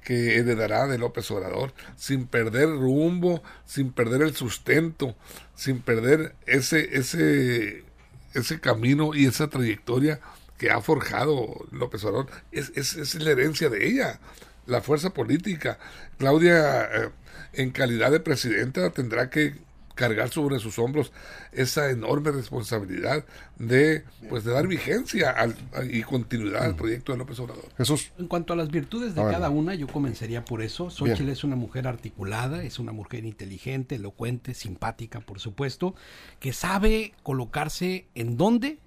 que 0.04 0.36
heredará 0.38 0.86
de 0.86 0.98
López 0.98 1.30
Obrador, 1.30 1.72
sin 1.96 2.26
perder 2.26 2.68
rumbo, 2.68 3.42
sin 3.64 3.92
perder 3.92 4.22
el 4.22 4.34
sustento, 4.34 5.16
sin 5.54 5.80
perder 5.80 6.34
ese, 6.46 6.96
ese, 6.96 7.84
ese 8.34 8.60
camino 8.60 9.14
y 9.14 9.26
esa 9.26 9.48
trayectoria 9.48 10.20
que 10.58 10.70
ha 10.70 10.80
forjado 10.80 11.66
López 11.70 12.04
Obrador. 12.04 12.26
Es, 12.50 12.72
es, 12.74 12.94
es 12.94 13.14
la 13.16 13.30
herencia 13.30 13.68
de 13.68 13.86
ella, 13.86 14.20
la 14.66 14.80
fuerza 14.80 15.10
política. 15.10 15.78
Claudia, 16.18 16.84
eh, 16.84 17.10
en 17.52 17.70
calidad 17.70 18.10
de 18.10 18.20
presidenta, 18.20 18.90
tendrá 18.90 19.30
que 19.30 19.54
cargar 19.94 20.30
sobre 20.30 20.58
sus 20.58 20.78
hombros 20.78 21.12
esa 21.52 21.90
enorme 21.90 22.30
responsabilidad 22.30 23.24
de 23.58 24.04
pues 24.28 24.44
de 24.44 24.52
dar 24.52 24.66
vigencia 24.66 25.30
al, 25.30 25.56
y 25.90 26.02
continuidad 26.02 26.64
al 26.64 26.76
proyecto 26.76 27.12
de 27.12 27.18
López 27.18 27.38
Obrador. 27.40 27.68
Jesús. 27.76 28.12
En 28.18 28.26
cuanto 28.26 28.52
a 28.52 28.56
las 28.56 28.70
virtudes 28.70 29.14
de 29.14 29.22
cada 29.22 29.50
una, 29.50 29.74
yo 29.74 29.86
comenzaría 29.86 30.44
por 30.44 30.62
eso. 30.62 30.90
Xochitl 30.90 31.28
es 31.28 31.44
una 31.44 31.56
mujer 31.56 31.86
articulada, 31.86 32.62
es 32.62 32.78
una 32.78 32.92
mujer 32.92 33.24
inteligente, 33.24 33.96
elocuente, 33.96 34.54
simpática, 34.54 35.20
por 35.20 35.40
supuesto, 35.40 35.94
que 36.40 36.52
sabe 36.52 37.14
colocarse 37.22 38.06
en 38.14 38.36
dónde 38.36 38.78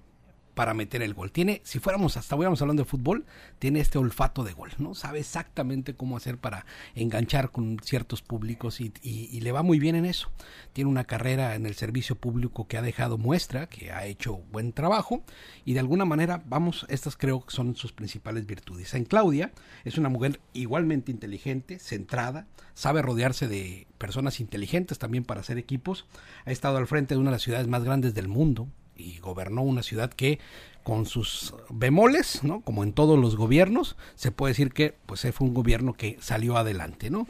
para 0.56 0.72
meter 0.72 1.02
el 1.02 1.12
gol. 1.12 1.30
Tiene, 1.32 1.60
si 1.64 1.80
fuéramos 1.80 2.16
hasta 2.16 2.34
hubiéramos 2.34 2.62
hablando 2.62 2.82
de 2.82 2.88
fútbol, 2.88 3.26
tiene 3.58 3.78
este 3.80 3.98
olfato 3.98 4.42
de 4.42 4.54
gol, 4.54 4.70
¿no? 4.78 4.94
Sabe 4.94 5.18
exactamente 5.18 5.94
cómo 5.94 6.16
hacer 6.16 6.38
para 6.38 6.64
enganchar 6.94 7.50
con 7.50 7.78
ciertos 7.84 8.22
públicos 8.22 8.80
y, 8.80 8.90
le 9.38 9.52
va 9.52 9.62
muy 9.62 9.78
bien 9.78 9.96
en 9.96 10.06
eso. 10.06 10.30
Tiene 10.72 10.88
una 10.88 11.04
carrera 11.04 11.56
en 11.56 11.66
el 11.66 11.74
servicio 11.74 12.16
público 12.16 12.66
que 12.66 12.78
ha 12.78 12.82
dejado 12.82 13.18
muestra, 13.18 13.66
que 13.68 13.92
ha 13.92 14.06
hecho 14.06 14.38
buen 14.50 14.72
trabajo 14.72 15.22
y 15.66 15.74
de 15.74 15.80
alguna 15.80 16.06
manera, 16.06 16.42
vamos, 16.46 16.86
estas 16.88 17.18
creo 17.18 17.44
que 17.44 17.54
son 17.54 17.76
sus 17.76 17.92
principales 17.92 18.46
virtudes. 18.46 18.94
En 18.94 19.04
Claudia 19.04 19.52
es 19.84 19.98
una 19.98 20.08
mujer 20.08 20.40
igualmente 20.54 21.12
inteligente, 21.12 21.78
centrada, 21.78 22.46
sabe 22.72 23.02
rodearse 23.02 23.46
de 23.46 23.86
personas 23.98 24.40
inteligentes 24.40 24.98
también 24.98 25.24
para 25.24 25.40
hacer 25.40 25.58
equipos, 25.58 26.06
ha 26.46 26.50
estado 26.50 26.78
al 26.78 26.86
frente 26.86 27.14
de 27.14 27.20
una 27.20 27.28
de 27.28 27.34
las 27.34 27.42
ciudades 27.42 27.66
más 27.66 27.84
grandes 27.84 28.14
del 28.14 28.28
mundo, 28.28 28.68
y 28.96 29.18
gobernó 29.18 29.62
una 29.62 29.82
ciudad 29.82 30.12
que 30.12 30.38
con 30.82 31.04
sus 31.04 31.52
bemoles, 31.68 32.44
¿no? 32.44 32.60
Como 32.60 32.84
en 32.84 32.92
todos 32.92 33.18
los 33.18 33.36
gobiernos, 33.36 33.96
se 34.14 34.30
puede 34.30 34.52
decir 34.52 34.72
que 34.72 34.94
pues 35.06 35.26
fue 35.32 35.48
un 35.48 35.54
gobierno 35.54 35.94
que 35.94 36.16
salió 36.20 36.56
adelante, 36.56 37.10
¿no? 37.10 37.26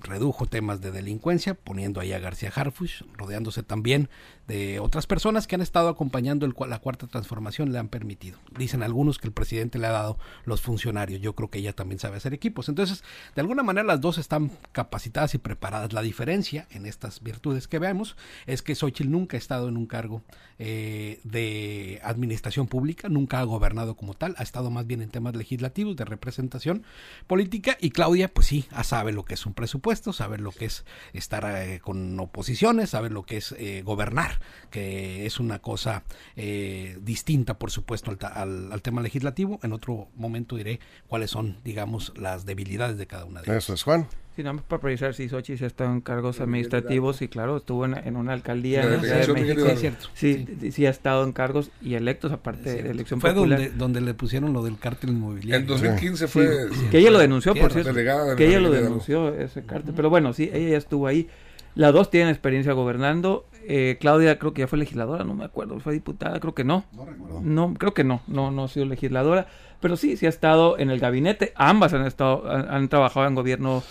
Redujo 0.00 0.46
temas 0.46 0.80
de 0.80 0.90
delincuencia, 0.90 1.54
poniendo 1.54 2.00
ahí 2.00 2.12
a 2.12 2.18
García 2.18 2.52
Harfuch, 2.54 3.02
rodeándose 3.16 3.62
también 3.62 4.08
de 4.48 4.80
otras 4.80 5.06
personas 5.06 5.46
que 5.46 5.54
han 5.54 5.60
estado 5.60 5.88
acompañando 5.88 6.44
el, 6.44 6.54
la 6.68 6.80
cuarta 6.80 7.06
transformación, 7.06 7.72
le 7.72 7.78
han 7.78 7.88
permitido. 7.88 8.38
Dicen 8.56 8.82
algunos 8.82 9.18
que 9.18 9.28
el 9.28 9.32
presidente 9.32 9.78
le 9.78 9.86
ha 9.86 9.92
dado 9.92 10.18
los 10.44 10.60
funcionarios, 10.60 11.20
yo 11.20 11.34
creo 11.34 11.50
que 11.50 11.60
ella 11.60 11.72
también 11.72 12.00
sabe 12.00 12.16
hacer 12.16 12.34
equipos. 12.34 12.68
Entonces, 12.68 13.04
de 13.34 13.40
alguna 13.40 13.62
manera 13.62 13.86
las 13.86 14.00
dos 14.00 14.18
están 14.18 14.50
capacitadas 14.72 15.34
y 15.34 15.38
preparadas. 15.38 15.92
La 15.92 16.02
diferencia 16.02 16.66
en 16.70 16.86
estas 16.86 17.22
virtudes 17.22 17.68
que 17.68 17.78
vemos 17.78 18.16
es 18.46 18.62
que 18.62 18.74
Xochitl 18.74 19.10
nunca 19.10 19.36
ha 19.36 19.38
estado 19.38 19.68
en 19.68 19.76
un 19.76 19.86
cargo 19.86 20.22
eh, 20.58 21.20
de 21.24 22.00
administración 22.02 22.66
pública, 22.66 23.08
nunca 23.08 23.40
ha 23.40 23.44
gobernado 23.44 23.96
como 23.96 24.14
tal, 24.14 24.34
ha 24.36 24.42
estado 24.42 24.70
más 24.70 24.86
bien 24.86 25.00
en 25.00 25.10
temas 25.10 25.34
legislativos, 25.34 25.96
de 25.96 26.04
representación 26.04 26.84
política, 27.26 27.78
y 27.80 27.90
Claudia, 27.90 28.28
pues 28.28 28.48
sí, 28.48 28.66
sabe 28.82 29.12
lo 29.12 29.24
que 29.24 29.34
es 29.34 29.46
un 29.46 29.54
presupuesto, 29.54 29.89
sabe 29.98 30.38
lo 30.38 30.52
que 30.52 30.66
es 30.66 30.84
estar 31.12 31.44
eh, 31.56 31.80
con 31.80 32.18
oposiciones, 32.18 32.90
sabe 32.90 33.10
lo 33.10 33.24
que 33.24 33.38
es 33.38 33.52
eh, 33.58 33.82
gobernar 33.82 34.38
que 34.70 35.26
es 35.26 35.40
una 35.40 35.60
cosa 35.60 36.04
eh, 36.36 36.98
distinta, 37.02 37.58
por 37.58 37.70
supuesto, 37.70 38.16
al, 38.20 38.72
al, 38.72 38.82
tema 38.82 39.02
legislativo. 39.02 39.58
En 39.62 39.72
otro 39.72 40.08
momento 40.14 40.56
diré 40.56 40.80
cuáles 41.08 41.30
son, 41.30 41.58
digamos, 41.64 42.12
las 42.16 42.46
debilidades 42.46 42.96
de 42.96 43.06
cada 43.06 43.24
una 43.24 43.42
de 43.42 43.50
ellas. 43.50 43.64
Eso 43.64 43.74
es, 43.74 43.82
Juan. 43.82 44.06
Sí, 44.40 44.44
nada 44.44 44.54
más 44.54 44.64
para 44.64 44.80
precisar, 44.80 45.12
si 45.12 45.28
Sochi 45.28 45.58
se 45.58 45.66
está 45.66 45.84
en 45.84 46.00
cargos 46.00 46.40
administrativos 46.40 47.20
y 47.20 47.28
claro, 47.28 47.58
estuvo 47.58 47.84
en, 47.84 48.16
una 48.16 48.32
alcaldía 48.32 48.82
en 48.82 48.92
la 48.92 49.00
Ciudad 49.00 49.26
de 49.26 49.32
México. 49.34 49.66
Sí, 49.68 49.76
cierto. 49.76 50.08
Sí, 50.14 50.70
sí, 50.70 50.86
ha 50.86 50.90
estado 50.90 51.24
en 51.24 51.32
cargos 51.32 51.70
y 51.82 51.92
electos 51.92 52.32
aparte 52.32 52.82
de 52.82 52.90
elección 52.90 53.20
fue 53.20 53.34
popular. 53.34 53.58
Donde, 53.58 53.76
donde 53.76 54.00
le 54.00 54.14
pusieron 54.14 54.54
lo 54.54 54.62
del 54.62 54.78
cártel 54.78 55.10
inmobiliario. 55.10 55.60
En 55.60 55.66
2015 55.66 56.26
fue... 56.26 56.68
que 56.90 56.98
ella 56.98 57.10
lo 57.10 57.18
denunció, 57.18 57.54
por 57.54 57.70
cierto. 57.70 57.92
Que 57.92 58.46
ella 58.48 58.60
lo 58.60 58.70
denunció, 58.70 59.34
ese 59.34 59.62
cártel. 59.62 59.92
Pero 59.94 60.08
bueno, 60.08 60.32
sí, 60.32 60.48
ella 60.50 60.70
ya 60.70 60.78
estuvo 60.78 61.06
ahí. 61.06 61.28
Las 61.74 61.92
dos 61.92 62.10
tienen 62.10 62.30
experiencia 62.30 62.72
gobernando. 62.72 63.46
Eh, 63.66 63.98
Claudia 64.00 64.38
creo 64.38 64.54
que 64.54 64.62
ya 64.62 64.66
fue 64.66 64.78
legisladora, 64.78 65.22
no 65.22 65.34
me 65.34 65.44
acuerdo, 65.44 65.78
fue 65.80 65.92
diputada, 65.92 66.40
creo 66.40 66.54
que 66.54 66.64
no. 66.64 66.84
No 66.92 67.40
No, 67.42 67.74
creo 67.74 67.94
que 67.94 68.04
no, 68.04 68.22
no, 68.26 68.50
no 68.50 68.64
ha 68.64 68.68
sido 68.68 68.86
legisladora, 68.86 69.46
pero 69.80 69.96
sí, 69.96 70.16
sí 70.16 70.26
ha 70.26 70.28
estado 70.28 70.78
en 70.78 70.90
el 70.90 70.98
gabinete. 70.98 71.52
Ambas 71.56 71.92
han 71.92 72.06
estado, 72.06 72.50
han, 72.50 72.88
trabajado 72.88 73.26
en 73.26 73.34
gobierno, 73.34 73.82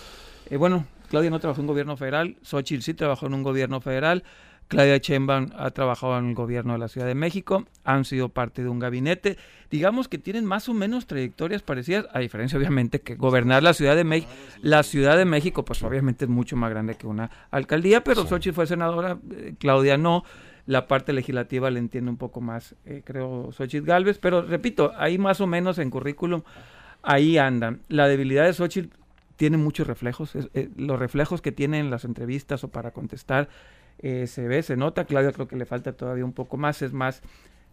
eh, 0.50 0.56
bueno, 0.56 0.84
Claudia 1.08 1.30
no 1.30 1.40
trabajó 1.40 1.60
en 1.60 1.66
gobierno 1.66 1.96
federal, 1.96 2.36
Xochitl 2.42 2.82
sí 2.82 2.94
trabajó 2.94 3.26
en 3.26 3.34
un 3.34 3.42
gobierno 3.42 3.80
federal. 3.80 4.24
Claudia 4.68 4.98
Sheinbaum 4.98 5.48
ha 5.56 5.70
trabajado 5.72 6.16
en 6.16 6.28
el 6.28 6.34
gobierno 6.36 6.74
de 6.74 6.78
la 6.78 6.86
Ciudad 6.86 7.08
de 7.08 7.16
México, 7.16 7.64
han 7.82 8.04
sido 8.04 8.28
parte 8.28 8.62
de 8.62 8.68
un 8.68 8.78
gabinete, 8.78 9.36
digamos 9.68 10.06
que 10.06 10.16
tienen 10.16 10.44
más 10.44 10.68
o 10.68 10.74
menos 10.74 11.08
trayectorias 11.08 11.62
parecidas, 11.62 12.06
a 12.12 12.20
diferencia 12.20 12.56
obviamente 12.56 13.00
que 13.00 13.16
gobernar 13.16 13.64
la 13.64 13.74
Ciudad 13.74 13.96
de 13.96 14.04
México, 14.04 14.30
la 14.62 14.84
Ciudad 14.84 15.16
de 15.16 15.24
México 15.24 15.64
pues 15.64 15.82
obviamente 15.82 16.26
es 16.26 16.30
mucho 16.30 16.54
más 16.54 16.70
grande 16.70 16.94
que 16.94 17.08
una 17.08 17.32
alcaldía, 17.50 18.04
pero 18.04 18.24
Xochitl 18.24 18.54
fue 18.54 18.68
senadora, 18.68 19.18
eh, 19.32 19.54
Claudia 19.58 19.96
no, 19.96 20.22
la 20.66 20.86
parte 20.86 21.12
legislativa 21.12 21.68
le 21.68 21.80
entiende 21.80 22.08
un 22.08 22.16
poco 22.16 22.40
más, 22.40 22.76
eh, 22.86 23.02
creo, 23.04 23.50
Xochitl 23.50 23.84
Galvez, 23.84 24.20
pero 24.20 24.42
repito, 24.42 24.92
ahí 24.96 25.18
más 25.18 25.40
o 25.40 25.48
menos 25.48 25.80
en 25.80 25.90
currículum, 25.90 26.42
ahí 27.02 27.38
andan. 27.38 27.80
La 27.88 28.06
debilidad 28.06 28.44
de 28.44 28.52
Xochitl 28.52 28.99
tiene 29.40 29.56
muchos 29.56 29.86
reflejos, 29.86 30.34
eh, 30.34 30.68
los 30.76 30.98
reflejos 30.98 31.40
que 31.40 31.50
tiene 31.50 31.78
en 31.78 31.88
las 31.88 32.04
entrevistas 32.04 32.62
o 32.62 32.68
para 32.68 32.90
contestar 32.90 33.48
eh, 33.98 34.26
se 34.26 34.46
ve, 34.46 34.62
se 34.62 34.76
nota. 34.76 35.06
Claudia 35.06 35.32
creo 35.32 35.48
que 35.48 35.56
le 35.56 35.64
falta 35.64 35.94
todavía 35.94 36.26
un 36.26 36.34
poco 36.34 36.58
más, 36.58 36.82
es 36.82 36.92
más 36.92 37.22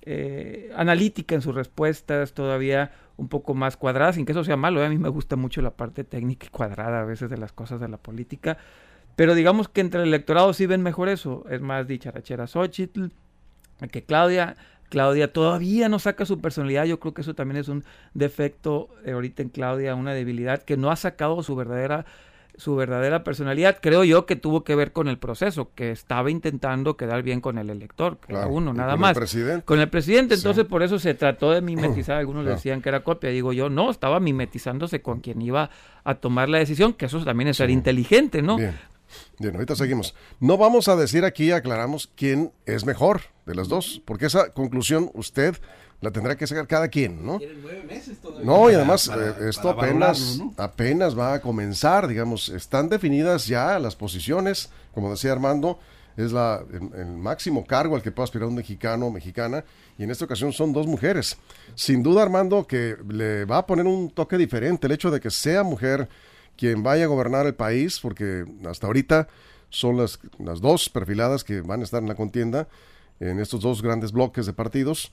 eh, 0.03 0.71
analítica 0.77 1.35
en 1.35 1.41
sus 1.41 1.53
respuestas, 1.53 2.31
todavía 2.31 2.91
un 3.17 3.27
poco 3.27 3.53
más 3.53 3.75
cuadrada, 3.75 4.13
sin 4.13 4.25
que 4.25 4.31
eso 4.31 4.45
sea 4.45 4.55
malo. 4.55 4.81
A 4.81 4.87
mí 4.87 4.97
me 4.97 5.09
gusta 5.09 5.35
mucho 5.35 5.61
la 5.61 5.71
parte 5.71 6.05
técnica 6.05 6.47
y 6.47 6.49
cuadrada 6.51 7.01
a 7.01 7.03
veces 7.03 7.29
de 7.29 7.37
las 7.37 7.51
cosas 7.51 7.81
de 7.81 7.89
la 7.89 7.97
política. 7.97 8.57
Pero 9.17 9.35
digamos 9.35 9.67
que 9.67 9.81
entre 9.81 10.03
el 10.03 10.07
electorado 10.07 10.53
sí 10.53 10.67
ven 10.67 10.83
mejor 10.83 11.09
eso. 11.09 11.43
Es 11.49 11.59
más 11.59 11.85
dicharachera 11.85 12.47
Xochitl 12.47 13.07
que 13.91 14.03
Claudia. 14.03 14.55
Claudia 14.89 15.33
todavía 15.33 15.89
no 15.89 15.99
saca 15.99 16.25
su 16.25 16.39
personalidad. 16.39 16.85
Yo 16.85 16.99
creo 16.99 17.13
que 17.13 17.21
eso 17.21 17.33
también 17.33 17.57
es 17.57 17.67
un 17.67 17.83
defecto 18.13 18.89
ahorita 19.05 19.43
en 19.43 19.49
Claudia, 19.49 19.95
una 19.95 20.13
debilidad 20.13 20.63
que 20.63 20.77
no 20.77 20.91
ha 20.91 20.95
sacado 20.95 21.41
su 21.43 21.55
verdadera 21.55 22.05
su 22.57 22.75
verdadera 22.75 23.23
personalidad, 23.23 23.77
creo 23.79 24.03
yo 24.03 24.25
que 24.25 24.35
tuvo 24.35 24.63
que 24.63 24.75
ver 24.75 24.91
con 24.91 25.07
el 25.07 25.19
proceso, 25.19 25.69
que 25.75 25.91
estaba 25.91 26.31
intentando 26.31 26.97
quedar 26.97 27.21
bien 27.21 27.39
con 27.39 27.59
el 27.59 27.69
elector, 27.69 28.17
cada 28.17 28.47
uno, 28.47 28.73
nada 28.73 28.93
con 28.93 29.01
más. 29.01 29.11
El 29.11 29.21
presidente. 29.21 29.63
Con 29.63 29.79
el 29.79 29.89
presidente, 29.89 30.33
entonces 30.33 30.65
por 30.65 30.81
eso 30.81 30.97
se 30.97 31.13
trató 31.13 31.51
de 31.51 31.61
mimetizar, 31.61 32.17
algunos 32.17 32.43
le 32.43 32.51
decían 32.51 32.81
que 32.81 32.89
era 32.89 33.03
copia, 33.03 33.29
digo 33.29 33.53
yo, 33.53 33.69
no, 33.69 33.91
estaba 33.91 34.19
mimetizándose 34.19 35.03
con 35.03 35.19
quien 35.19 35.39
iba 35.41 35.69
a 36.03 36.15
tomar 36.15 36.49
la 36.49 36.57
decisión, 36.57 36.93
que 36.93 37.05
eso 37.05 37.23
también 37.23 37.49
es 37.49 37.57
ser 37.57 37.69
inteligente, 37.69 38.41
¿no? 38.41 38.57
Bien. 38.57 38.73
Bien, 39.39 39.53
ahorita 39.55 39.75
seguimos. 39.75 40.15
No 40.39 40.57
vamos 40.57 40.87
a 40.87 40.95
decir 40.95 41.25
aquí, 41.25 41.51
aclaramos 41.51 42.09
quién 42.15 42.51
es 42.65 42.85
mejor 42.85 43.21
de 43.45 43.55
los 43.55 43.69
dos, 43.69 44.01
porque 44.05 44.25
esa 44.25 44.49
conclusión 44.51 45.11
usted 45.13 45.57
la 46.01 46.11
tendrá 46.11 46.35
que 46.35 46.45
sacar 46.45 46.67
cada 46.67 46.87
quien, 46.89 47.25
¿no? 47.25 47.39
No, 48.43 48.69
y 48.69 48.75
además 48.75 49.09
eh, 49.09 49.49
esto 49.49 49.69
apenas, 49.69 50.39
apenas 50.57 51.17
va 51.17 51.33
a 51.33 51.41
comenzar, 51.41 52.07
digamos, 52.07 52.49
están 52.49 52.87
definidas 52.89 53.47
ya 53.47 53.79
las 53.79 53.95
posiciones, 53.95 54.69
como 54.93 55.09
decía 55.09 55.31
Armando, 55.31 55.79
es 56.15 56.31
la, 56.31 56.63
el, 56.71 57.07
máximo 57.07 57.65
cargo 57.65 57.95
al 57.95 58.01
que 58.01 58.11
puede 58.11 58.25
aspirar 58.25 58.47
un 58.47 58.55
mexicano 58.55 59.07
o 59.07 59.11
mexicana, 59.11 59.63
y 59.97 60.03
en 60.03 60.11
esta 60.11 60.25
ocasión 60.25 60.51
son 60.51 60.73
dos 60.73 60.87
mujeres. 60.87 61.37
Sin 61.75 62.03
duda, 62.03 62.23
Armando, 62.23 62.65
que 62.65 62.97
le 63.07 63.45
va 63.45 63.59
a 63.59 63.65
poner 63.65 63.85
un 63.85 64.09
toque 64.09 64.37
diferente 64.37 64.87
el 64.87 64.93
hecho 64.93 65.11
de 65.11 65.19
que 65.19 65.29
sea 65.29 65.63
mujer 65.63 66.09
quien 66.57 66.83
vaya 66.83 67.05
a 67.05 67.07
gobernar 67.07 67.45
el 67.45 67.55
país, 67.55 67.99
porque 67.99 68.45
hasta 68.65 68.87
ahorita 68.87 69.27
son 69.69 69.97
las, 69.97 70.19
las 70.39 70.61
dos 70.61 70.89
perfiladas 70.89 71.43
que 71.43 71.61
van 71.61 71.81
a 71.81 71.83
estar 71.83 72.01
en 72.01 72.09
la 72.09 72.15
contienda 72.15 72.67
en 73.19 73.39
estos 73.39 73.61
dos 73.61 73.81
grandes 73.81 74.11
bloques 74.11 74.45
de 74.45 74.53
partidos 74.53 75.11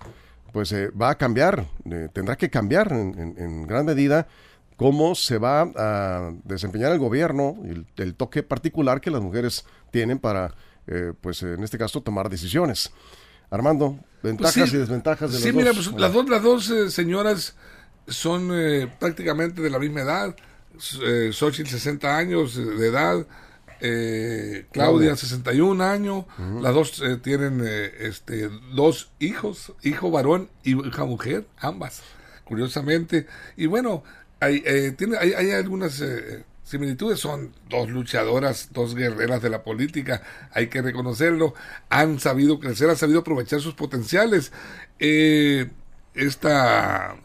pues 0.55 0.71
eh, 0.71 0.91
va 0.91 1.11
a 1.11 1.19
cambiar, 1.19 1.67
eh, 1.91 2.09
tendrá 2.13 2.37
que 2.37 2.49
cambiar 2.49 2.93
en, 2.93 3.67
gran 3.67 3.85
medida 3.85 4.29
cómo 4.77 5.17
se 5.17 5.37
va 5.37 5.63
a 5.63 6.33
desempeñar 6.45 6.93
el 6.93 7.01
gobierno, 7.01 7.57
el, 7.65 7.85
el 7.97 8.15
toque 8.15 8.45
particular 8.45 9.01
que 9.01 9.11
las 9.11 9.21
mujeres 9.21 9.65
tienen 9.91 10.21
para, 10.21 10.55
eh, 10.87 11.13
pues 11.21 11.43
en 11.43 11.65
este 11.65 11.77
caso, 11.77 12.03
tomar 12.03 12.31
decisiones. 12.31 12.93
Armando, 13.51 13.99
ventajas 14.23 14.55
pues 14.55 14.75
y 14.75 14.77
desventajas 14.77 15.33
de 15.33 15.39
sí, 15.39 15.47
las 15.47 15.55
mira. 15.55 15.73
Pues, 15.73 15.93
las 15.93 16.13
dos, 16.13 16.29
las 16.29 16.43
dos 16.43 16.73
señoras 16.95 17.57
son 18.07 18.53
prácticamente 19.01 19.61
de 19.61 19.71
la 19.71 19.81
misma 19.81 20.03
edad. 20.03 20.37
Xochitl, 20.79 21.69
60 21.69 22.17
años 22.17 22.57
de 22.57 22.87
edad, 22.87 23.27
eh, 23.81 24.67
Claudia, 24.73 25.15
61 25.15 25.85
años, 25.85 26.25
las 26.61 26.75
dos 26.75 27.03
eh, 27.03 27.17
tienen 27.17 27.61
eh, 27.65 27.93
este, 28.01 28.49
dos 28.73 29.11
hijos, 29.19 29.73
hijo 29.83 30.11
varón 30.11 30.49
y 30.63 30.71
hija 30.89 31.05
mujer, 31.05 31.47
ambas, 31.59 32.03
curiosamente. 32.45 33.27
Y 33.57 33.67
bueno, 33.67 34.03
hay, 34.41 34.63
eh, 34.65 34.95
tiene, 34.97 35.19
hay, 35.19 35.35
hay 35.35 35.51
algunas 35.51 36.03
similitudes, 36.63 37.21
son 37.21 37.53
dos 37.69 37.91
luchadoras, 37.91 38.71
dos 38.73 38.95
guerreras 38.95 39.43
de 39.43 39.51
la 39.51 39.63
política, 39.63 40.23
hay 40.53 40.69
que 40.69 40.81
reconocerlo, 40.81 41.53
han 41.91 42.21
sabido 42.21 42.59
crecer, 42.59 42.89
han 42.89 42.97
sabido 42.97 43.21
aprovechar 43.21 43.61
sus 43.61 43.75
potenciales. 43.75 44.51
esta 46.15 47.17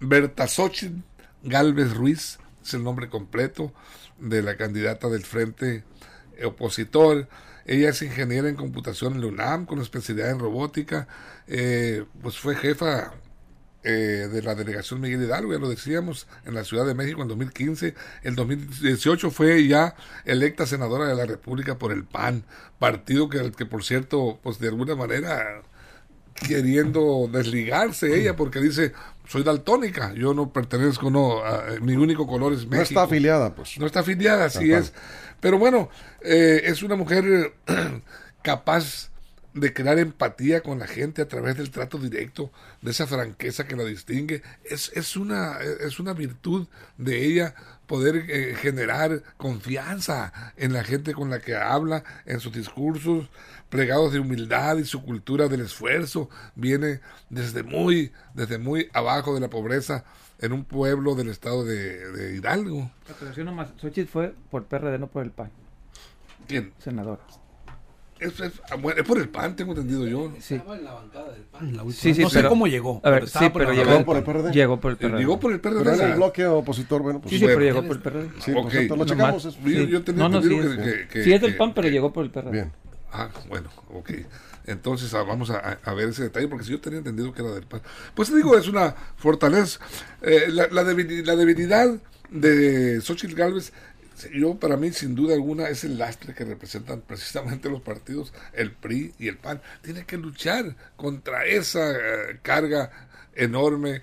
Berta 0.00 0.48
Xochitl 0.48 1.02
Galvez 1.42 1.92
Ruiz 1.92 2.38
es 2.62 2.74
el 2.74 2.84
nombre 2.84 3.08
completo 3.08 3.72
de 4.18 4.42
la 4.42 4.56
candidata 4.56 5.08
del 5.08 5.24
frente 5.24 5.84
opositor. 6.44 7.28
Ella 7.66 7.90
es 7.90 8.02
ingeniera 8.02 8.48
en 8.48 8.56
computación 8.56 9.14
en 9.14 9.20
la 9.20 9.26
UNAM 9.28 9.66
con 9.66 9.80
especialidad 9.80 10.30
en 10.30 10.38
robótica. 10.38 11.06
Eh, 11.46 12.04
pues 12.20 12.38
fue 12.38 12.56
jefa 12.56 13.12
eh, 13.84 14.28
de 14.32 14.42
la 14.42 14.54
delegación 14.54 15.00
Miguel 15.00 15.24
Hidalgo, 15.24 15.52
ya 15.52 15.58
lo 15.58 15.68
decíamos, 15.68 16.28
en 16.44 16.54
la 16.54 16.64
Ciudad 16.64 16.86
de 16.86 16.94
México 16.94 17.22
en 17.22 17.28
2015. 17.28 17.94
En 18.22 18.34
2018 18.34 19.30
fue 19.30 19.66
ya 19.66 19.94
electa 20.24 20.66
senadora 20.66 21.06
de 21.06 21.14
la 21.14 21.26
República 21.26 21.78
por 21.78 21.92
el 21.92 22.04
PAN, 22.04 22.44
partido 22.78 23.28
que, 23.28 23.52
que 23.52 23.66
por 23.66 23.84
cierto, 23.84 24.38
pues 24.42 24.58
de 24.58 24.68
alguna 24.68 24.94
manera 24.94 25.62
queriendo 26.34 27.28
desligarse 27.30 28.18
ella 28.18 28.36
porque 28.36 28.60
dice 28.60 28.92
soy 29.26 29.42
daltónica, 29.42 30.12
yo 30.14 30.34
no 30.34 30.52
pertenezco, 30.52 31.10
no, 31.10 31.42
mi 31.80 31.96
único 31.96 32.26
color 32.26 32.52
es 32.52 32.66
México. 32.66 32.76
No 32.76 32.82
está 32.82 33.02
afiliada, 33.04 33.54
pues. 33.54 33.78
No 33.78 33.86
está 33.86 34.00
afiliada, 34.00 34.46
así 34.46 34.72
es. 34.72 34.92
Pero 35.40 35.58
bueno, 35.58 35.88
eh, 36.20 36.62
es 36.64 36.82
una 36.82 36.94
mujer 36.94 37.54
capaz 38.42 39.10
de 39.54 39.72
crear 39.72 39.98
empatía 39.98 40.62
con 40.62 40.78
la 40.78 40.86
gente 40.86 41.20
a 41.20 41.28
través 41.28 41.56
del 41.56 41.70
trato 41.70 41.98
directo, 41.98 42.50
de 42.80 42.92
esa 42.92 43.06
franqueza 43.06 43.66
que 43.66 43.76
la 43.76 43.84
distingue. 43.84 44.42
Es, 44.64 44.90
es, 44.94 45.16
una, 45.16 45.58
es 45.80 45.98
una 46.00 46.14
virtud 46.14 46.68
de 46.96 47.24
ella 47.24 47.54
poder 47.86 48.24
eh, 48.28 48.54
generar 48.54 49.22
confianza 49.36 50.32
en 50.56 50.72
la 50.72 50.84
gente 50.84 51.12
con 51.12 51.28
la 51.28 51.40
que 51.40 51.56
habla, 51.56 52.04
en 52.24 52.40
sus 52.40 52.52
discursos, 52.52 53.28
plegados 53.72 54.12
de 54.12 54.20
humildad 54.20 54.76
y 54.76 54.84
su 54.84 55.02
cultura 55.02 55.48
del 55.48 55.62
esfuerzo. 55.62 56.28
Viene 56.54 57.00
desde 57.30 57.62
muy, 57.62 58.12
desde 58.34 58.58
muy 58.58 58.90
abajo 58.92 59.34
de 59.34 59.40
la 59.40 59.48
pobreza 59.48 60.04
en 60.38 60.52
un 60.52 60.64
pueblo 60.64 61.14
del 61.14 61.30
estado 61.30 61.64
de, 61.64 62.36
Hidalgo. 62.36 62.90
nomás, 63.38 63.70
fue 64.10 64.34
por 64.50 64.64
PRD, 64.64 64.98
no 64.98 65.06
por 65.06 65.22
el 65.22 65.30
PAN. 65.30 65.50
¿Quién? 66.46 66.74
Senador. 66.78 67.18
Es, 68.20 68.38
es, 68.40 68.52
es, 68.52 69.04
por 69.06 69.18
el 69.18 69.30
PAN, 69.30 69.56
tengo 69.56 69.72
entendido 69.72 70.06
yo. 70.06 70.30
Sí. 70.38 70.56
Estaba 70.56 70.76
en 70.76 70.84
la 70.84 70.92
bancada 70.92 71.32
del 71.32 71.42
PAN. 71.44 71.76
La 71.76 71.82
sí, 71.84 72.14
sí, 72.14 72.22
no 72.22 72.28
sé 72.28 72.44
cómo 72.44 72.66
llegó. 72.66 73.00
A 73.02 73.08
ver, 73.08 73.26
sí, 73.26 73.46
pero 73.54 73.72
llegó 73.72 74.04
por 74.04 74.18
el 74.18 74.22
PRD. 74.22 74.52
Llegó 74.52 74.78
por 74.78 74.90
el 74.90 74.98
PRD. 74.98 75.18
Llegó 75.18 75.40
por 75.40 75.52
el 75.52 75.60
PRD. 75.60 75.78
Pero 75.78 75.94
era 75.94 76.08
el 76.10 76.16
bloque 76.16 76.44
opositor, 76.44 77.00
bueno, 77.00 77.22
pues. 77.22 77.30
Sí, 77.30 77.38
sí, 77.38 77.46
pero 77.46 77.60
llegó 77.60 77.82
por 77.82 77.96
el 77.96 78.02
PRD. 78.02 78.30
Sí, 78.38 78.52
okay. 78.54 78.86
pues, 78.86 78.98
lo 78.98 79.06
checamos. 79.06 79.44
Eso. 79.46 79.58
Yo, 79.64 79.82
yo 79.84 80.04
tenía 80.04 80.28
no, 80.28 80.40
no, 80.40 80.42
sí, 80.42 80.50
que, 80.50 80.82
que, 80.82 81.08
que, 81.08 81.24
sí, 81.24 81.32
es 81.32 81.40
del 81.40 81.56
PAN, 81.56 81.72
pero 81.72 81.88
llegó 81.88 82.12
por 82.12 82.22
el 82.22 82.30
PRD. 82.30 82.50
Bien. 82.50 82.81
Ah, 83.12 83.28
bueno, 83.48 83.70
ok. 83.90 84.10
Entonces 84.66 85.12
ah, 85.14 85.22
vamos 85.22 85.50
a, 85.50 85.94
ver 85.94 86.08
ese 86.08 86.24
detalle, 86.24 86.48
porque 86.48 86.64
si 86.64 86.72
yo 86.72 86.80
tenía 86.80 86.98
entendido 86.98 87.32
que 87.32 87.42
era 87.42 87.52
del 87.52 87.66
PAN. 87.66 87.82
Pues 88.14 88.34
digo, 88.34 88.56
es 88.56 88.68
una 88.68 88.94
fortaleza. 89.16 89.80
Eh, 90.22 90.46
la, 90.48 90.68
la, 90.68 90.84
debilidad, 90.84 91.26
la 91.26 91.36
debilidad 91.36 92.00
de 92.30 93.00
Xochitl 93.00 93.34
Galvez 93.34 93.72
yo 94.30 94.54
para 94.58 94.76
mí 94.76 94.92
sin 94.92 95.14
duda 95.14 95.34
alguna 95.34 95.68
es 95.68 95.84
el 95.84 95.98
lastre 95.98 96.34
que 96.34 96.44
representan 96.44 97.00
precisamente 97.00 97.68
los 97.68 97.80
partidos, 97.80 98.32
el 98.52 98.72
PRI 98.72 99.14
y 99.18 99.28
el 99.28 99.38
PAN. 99.38 99.60
Tiene 99.82 100.04
que 100.04 100.16
luchar 100.16 100.76
contra 100.96 101.44
esa 101.44 101.92
eh, 101.92 102.38
carga 102.42 102.90
enorme 103.34 104.02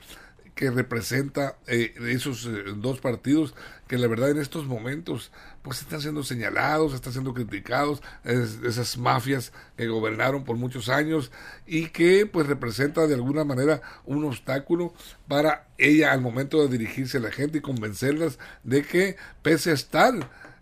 que 0.55 0.71
representa 0.71 1.57
eh, 1.67 1.93
esos 2.07 2.45
eh, 2.45 2.63
dos 2.75 2.99
partidos 2.99 3.55
que 3.89 3.98
la 3.98 4.08
verdad 4.08 4.29
en 4.29 4.38
estos 4.38 4.67
momentos 4.67 5.31
pues 5.63 5.81
están 5.81 6.00
siendo 6.00 6.22
señalados, 6.22 6.93
están 6.93 7.12
siendo 7.12 7.34
criticados, 7.34 8.03
esas 8.24 9.00
mafias 9.00 9.51
que 9.75 9.88
gobernaron 9.88 10.43
por 10.43 10.58
muchos 10.58 10.89
años 10.89 11.31
y 11.65 11.88
que 11.88 12.27
pues 12.27 12.46
representa 12.46 13.08
de 13.08 13.15
alguna 13.15 13.43
manera 13.43 13.81
un 14.05 14.24
obstáculo 14.25 14.93
para 15.27 15.67
ella 15.79 16.12
al 16.12 16.22
momento 16.22 16.62
de 16.62 16.77
dirigirse 16.77 17.17
a 17.17 17.22
la 17.22 17.31
gente 17.31 17.58
y 17.58 17.62
convencerlas 17.62 18.38
de 18.63 18.84
que 18.84 19.17
pese 19.41 19.72
a 19.72 19.74
estar 19.74 20.13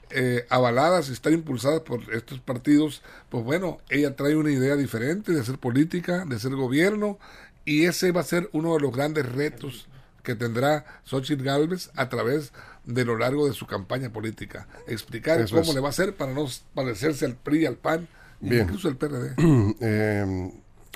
eh, 0.09 0.45
avaladas 0.49 1.09
y 1.09 1.11
estar 1.11 1.33
impulsadas 1.33 1.81
por 1.81 2.13
estos 2.13 2.39
partidos, 2.39 3.01
pues 3.27 3.43
bueno, 3.43 3.79
ella 3.89 4.15
trae 4.15 4.37
una 4.37 4.51
idea 4.51 4.77
diferente 4.77 5.33
de 5.33 5.41
hacer 5.41 5.57
política, 5.57 6.23
de 6.25 6.37
hacer 6.37 6.55
gobierno 6.55 7.19
y 7.65 7.87
ese 7.87 8.13
va 8.13 8.21
a 8.21 8.23
ser 8.23 8.49
uno 8.53 8.75
de 8.75 8.79
los 8.79 8.95
grandes 8.95 9.25
retos 9.25 9.89
que 10.27 10.35
tendrá 10.35 10.83
Xochitl 11.05 11.41
Galvez 11.41 11.89
a 11.95 12.09
través 12.09 12.51
de 12.87 13.05
lo 13.05 13.17
largo 13.17 13.47
de 13.47 13.53
su 13.53 13.67
campaña 13.67 14.09
política. 14.09 14.67
Explicar 14.87 15.47
cómo 15.49 15.73
le 15.73 15.79
va 15.79 15.87
a 15.87 15.89
hacer 15.91 16.15
para 16.15 16.33
no 16.33 16.47
parecerse 16.73 17.25
al 17.25 17.35
PRI, 17.35 17.65
al 17.65 17.75
PAN, 17.75 18.07
incluso 18.41 18.87
al 18.87 18.97
PRD. 18.97 19.35
Em, 19.81 20.51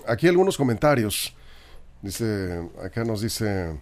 aquí 0.08 0.28
algunos 0.28 0.58
comentarios. 0.58 1.36
Dice, 2.02 2.68
acá 2.84 3.04
nos 3.04 3.22
dice 3.22 3.80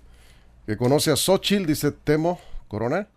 que 0.65 0.75
conoce 0.75 1.11
a 1.11 1.15
Xochitl, 1.15 1.65
dice 1.65 1.91
Temo 1.91 2.39
Corona. 2.67 3.07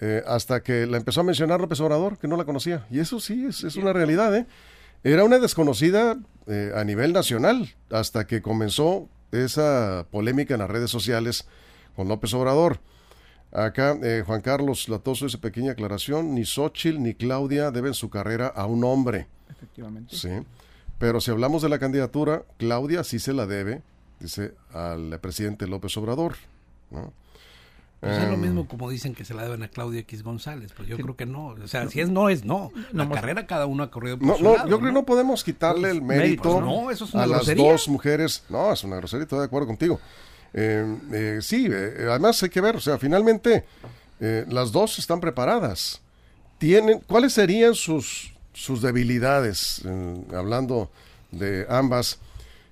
Eh, 0.00 0.22
hasta 0.26 0.62
que 0.62 0.86
la 0.86 0.96
empezó 0.96 1.20
a 1.20 1.24
mencionar 1.24 1.60
López 1.60 1.80
Obrador, 1.80 2.18
que 2.18 2.28
no 2.28 2.36
la 2.36 2.44
conocía. 2.44 2.86
Y 2.90 3.00
eso 3.00 3.20
sí, 3.20 3.46
es, 3.46 3.64
es 3.64 3.76
una 3.76 3.92
realidad, 3.92 4.34
¿eh? 4.36 4.46
Era 5.04 5.24
una 5.24 5.38
desconocida 5.38 6.18
eh, 6.46 6.72
a 6.74 6.84
nivel 6.84 7.12
nacional 7.12 7.74
hasta 7.90 8.26
que 8.26 8.42
comenzó 8.42 9.08
esa 9.32 10.06
polémica 10.10 10.54
en 10.54 10.60
las 10.60 10.70
redes 10.70 10.90
sociales 10.90 11.46
con 11.94 12.08
López 12.08 12.32
Obrador. 12.34 12.80
Acá 13.52 13.98
eh, 14.02 14.22
Juan 14.26 14.40
Carlos 14.40 14.88
Latoso 14.88 15.26
esa 15.26 15.38
pequeña 15.38 15.72
aclaración, 15.72 16.34
ni 16.34 16.44
Xochitl 16.44 17.00
ni 17.02 17.14
Claudia 17.14 17.70
deben 17.70 17.94
su 17.94 18.10
carrera 18.10 18.48
a 18.48 18.66
un 18.66 18.84
hombre. 18.84 19.26
Efectivamente. 19.48 20.16
Sí. 20.16 20.30
Pero 20.98 21.20
si 21.20 21.30
hablamos 21.30 21.62
de 21.62 21.68
la 21.68 21.78
candidatura, 21.78 22.42
Claudia 22.58 23.04
sí 23.04 23.18
se 23.18 23.32
la 23.32 23.46
debe, 23.46 23.82
dice, 24.20 24.54
al 24.72 25.18
presidente 25.20 25.66
López 25.66 25.96
Obrador. 25.96 26.34
¿no? 26.90 27.12
Pues 28.00 28.16
es 28.16 28.28
lo 28.28 28.34
em, 28.34 28.40
mismo 28.40 28.68
como 28.68 28.88
dicen 28.88 29.12
que 29.12 29.24
se 29.24 29.34
la 29.34 29.42
deben 29.42 29.62
a 29.64 29.68
Claudia 29.68 30.00
X 30.00 30.22
González, 30.22 30.72
pues 30.76 30.88
yo 30.88 30.96
creo 30.96 31.16
que 31.16 31.26
no. 31.26 31.48
O 31.48 31.66
sea, 31.66 31.88
si 31.88 32.00
es 32.00 32.08
no, 32.08 32.28
es 32.28 32.44
no. 32.44 32.70
La 32.92 33.08
carrera 33.08 33.46
cada 33.46 33.66
uno 33.66 33.82
ha 33.82 33.90
corrido 33.90 34.18
por 34.18 34.28
no, 34.28 34.38
no, 34.38 34.56
Yo 34.68 34.78
creo 34.78 34.90
que 34.90 34.92
no 34.92 35.04
podemos 35.04 35.42
quitarle 35.42 35.90
el 35.90 36.00
mérito 36.00 36.60
pues 36.84 37.14
a 37.14 37.26
las 37.26 37.56
dos 37.56 37.88
mujeres. 37.88 38.44
No, 38.48 38.72
es 38.72 38.84
una 38.84 38.96
grosería, 38.96 39.24
estoy 39.24 39.40
de 39.40 39.46
acuerdo 39.46 39.66
contigo. 39.66 40.00
Em, 40.52 40.98
eh, 41.12 41.38
sí, 41.42 41.66
eh, 41.70 42.06
además 42.08 42.42
hay 42.42 42.48
que 42.48 42.60
ver, 42.60 42.76
o 42.76 42.80
sea, 42.80 42.98
finalmente 42.98 43.64
eh, 44.20 44.44
las 44.48 44.72
dos 44.72 44.98
están 44.98 45.20
preparadas. 45.20 46.00
Tienen, 46.58 47.00
¿Cuáles 47.06 47.34
serían 47.34 47.74
sus, 47.74 48.32
sus 48.52 48.82
debilidades? 48.82 49.82
hablando 50.32 50.90
de 51.30 51.66
ambas 51.68 52.18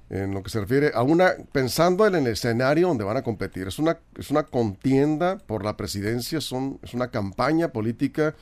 en 0.09 0.33
lo 0.33 0.43
que 0.43 0.51
se 0.51 0.61
refiere 0.61 0.93
a 0.95 1.03
una, 1.03 1.33
pensando 1.53 2.07
en 2.07 2.15
el 2.15 2.27
escenario 2.29 2.89
donde 2.89 3.05
van 3.05 3.17
a 3.17 3.23
competir. 3.23 3.67
Es 3.67 3.79
una, 3.79 3.99
es 4.17 4.31
una 4.31 4.45
contienda 4.45 5.39
por 5.39 5.65
la 5.65 5.77
presidencia, 5.77 6.41
son, 6.41 6.79
es 6.83 6.95
una 6.95 7.09
campaña 7.11 7.69
política 7.69 8.35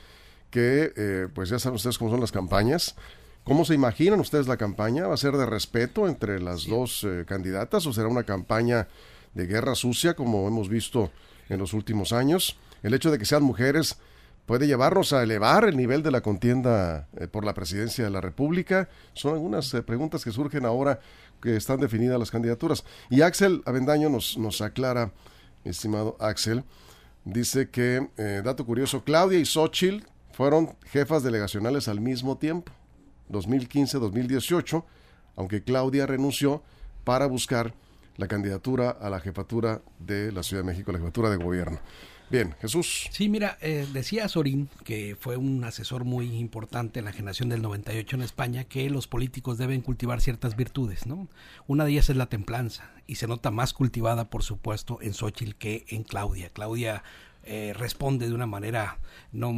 que, 0.51 0.93
eh, 0.95 1.27
pues 1.33 1.49
ya 1.49 1.59
saben 1.59 1.75
ustedes 1.75 1.97
cómo 1.97 2.11
son 2.11 2.21
las 2.21 2.31
campañas. 2.31 2.95
¿Cómo 3.43 3.63
se 3.63 3.75
imaginan 3.75 4.19
ustedes 4.19 4.47
la 4.47 4.57
campaña? 4.57 5.05
¿Va 5.07 5.13
a 5.13 5.17
ser 5.17 5.33
de 5.37 5.45
respeto 5.45 6.07
entre 6.07 6.39
las 6.39 6.65
dos 6.65 7.03
eh, 7.03 7.25
candidatas 7.27 7.85
o 7.85 7.93
será 7.93 8.07
una 8.07 8.23
campaña 8.23 8.87
de 9.35 9.45
guerra 9.45 9.75
sucia 9.75 10.15
como 10.15 10.47
hemos 10.47 10.67
visto 10.67 11.11
en 11.49 11.59
los 11.59 11.73
últimos 11.73 12.11
años? 12.11 12.57
El 12.81 12.95
hecho 12.95 13.11
de 13.11 13.19
que 13.19 13.25
sean 13.25 13.43
mujeres 13.43 13.97
puede 14.45 14.67
llevarnos 14.67 15.13
a 15.13 15.23
elevar 15.23 15.65
el 15.65 15.77
nivel 15.77 16.03
de 16.03 16.11
la 16.11 16.21
contienda 16.21 17.07
eh, 17.17 17.27
por 17.27 17.45
la 17.45 17.53
presidencia 17.53 18.03
de 18.03 18.09
la 18.09 18.21
República. 18.21 18.89
Son 19.13 19.33
algunas 19.33 19.71
preguntas 19.85 20.23
que 20.23 20.31
surgen 20.31 20.65
ahora 20.65 20.99
que 21.41 21.55
están 21.55 21.79
definidas 21.79 22.19
las 22.19 22.31
candidaturas. 22.31 22.83
Y 23.09 23.21
Axel 23.21 23.61
Avendaño 23.65 24.09
nos, 24.09 24.37
nos 24.37 24.61
aclara, 24.61 25.11
estimado 25.63 26.15
Axel, 26.19 26.63
dice 27.23 27.69
que, 27.69 28.07
eh, 28.17 28.41
dato 28.43 28.65
curioso, 28.65 29.03
Claudia 29.03 29.39
y 29.39 29.45
Xochitl 29.45 30.05
fueron 30.31 30.75
jefas 30.85 31.23
delegacionales 31.23 31.87
al 31.87 32.01
mismo 32.01 32.37
tiempo, 32.37 32.71
2015-2018, 33.31 34.83
aunque 35.35 35.63
Claudia 35.63 36.05
renunció 36.05 36.61
para 37.03 37.25
buscar 37.25 37.73
la 38.17 38.27
candidatura 38.27 38.89
a 38.89 39.09
la 39.09 39.19
jefatura 39.19 39.81
de 39.99 40.31
la 40.31 40.43
Ciudad 40.43 40.63
de 40.63 40.67
México, 40.67 40.91
la 40.91 40.99
jefatura 40.99 41.29
de 41.29 41.37
gobierno. 41.37 41.79
Bien, 42.29 42.55
Jesús. 42.59 43.07
Sí, 43.11 43.29
mira, 43.29 43.57
eh, 43.61 43.87
decía 43.93 44.27
Sorín, 44.27 44.67
que 44.83 45.15
fue 45.19 45.37
un 45.37 45.63
asesor 45.63 46.05
muy 46.05 46.35
importante 46.37 46.97
en 46.97 47.05
la 47.05 47.11
generación 47.11 47.49
del 47.49 47.61
98 47.61 48.15
en 48.15 48.21
España, 48.23 48.63
que 48.63 48.89
los 48.89 49.07
políticos 49.07 49.59
deben 49.59 49.81
cultivar 49.81 50.21
ciertas 50.21 50.55
virtudes, 50.55 51.05
¿no? 51.05 51.27
Una 51.67 51.85
de 51.85 51.91
ellas 51.91 52.09
es 52.09 52.15
la 52.15 52.25
templanza, 52.25 52.89
y 53.05 53.15
se 53.15 53.27
nota 53.27 53.51
más 53.51 53.73
cultivada, 53.73 54.29
por 54.31 54.41
supuesto, 54.41 54.97
en 55.01 55.13
Xochitl 55.13 55.53
que 55.53 55.85
en 55.89 56.03
Claudia. 56.03 56.49
Claudia 56.49 57.03
eh, 57.47 57.73
responde 57.75 58.27
de 58.27 58.33
una 58.33 58.47
manera, 58.47 58.97
no, 59.31 59.53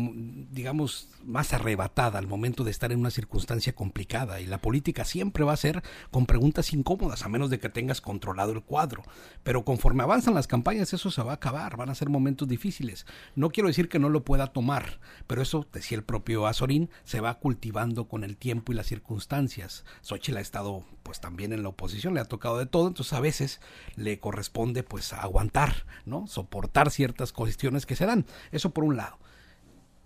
digamos, 0.51 1.07
más 1.23 1.53
arrebatada 1.53 2.19
al 2.19 2.27
momento 2.27 2.65
de 2.65 2.71
estar 2.71 2.91
en 2.91 2.99
una 2.99 3.11
circunstancia 3.11 3.73
complicada. 3.73 4.41
Y 4.41 4.45
la 4.45 4.57
política 4.57 5.05
siempre 5.05 5.45
va 5.45 5.53
a 5.53 5.57
ser 5.57 5.81
con 6.11 6.25
preguntas 6.25 6.73
incómodas, 6.73 7.23
a 7.23 7.29
menos 7.29 7.49
de 7.49 7.59
que 7.59 7.69
tengas 7.69 8.01
controlado 8.01 8.51
el 8.51 8.61
cuadro. 8.61 9.03
Pero 9.43 9.63
conforme 9.63 10.03
avanzan 10.03 10.33
las 10.33 10.47
campañas, 10.47 10.91
eso 10.91 11.11
se 11.11 11.23
va 11.23 11.31
a 11.31 11.35
acabar, 11.35 11.77
van 11.77 11.89
a 11.89 11.95
ser 11.95 12.09
momentos 12.09 12.47
difíciles. 12.47 13.05
No 13.35 13.49
quiero 13.51 13.69
decir 13.69 13.87
que 13.87 13.99
no 13.99 14.09
lo 14.09 14.25
pueda 14.25 14.47
tomar, 14.47 14.99
pero 15.25 15.41
eso, 15.41 15.65
decía 15.71 15.97
el 15.97 16.03
propio 16.03 16.45
Azorín, 16.45 16.89
se 17.05 17.21
va 17.21 17.39
cultivando 17.39 18.09
con 18.09 18.25
el 18.25 18.35
tiempo 18.35 18.73
y 18.73 18.75
las 18.75 18.87
circunstancias. 18.87 19.85
Xochitl 20.01 20.37
ha 20.37 20.41
estado 20.41 20.83
pues 21.03 21.21
también 21.21 21.53
en 21.53 21.63
la 21.63 21.69
oposición, 21.69 22.15
le 22.15 22.19
ha 22.19 22.25
tocado 22.25 22.57
de 22.57 22.65
todo, 22.65 22.89
entonces 22.89 23.13
a 23.13 23.21
veces 23.21 23.61
le 23.95 24.19
corresponde 24.19 24.83
pues 24.83 25.13
aguantar, 25.13 25.85
¿no? 26.05 26.27
Soportar 26.27 26.91
ciertas 26.91 27.31
cuestiones 27.31 27.76
que 27.85 27.95
se 27.95 28.05
dan. 28.05 28.25
Eso 28.51 28.71
por 28.71 28.83
un 28.83 28.97
lado. 28.97 29.17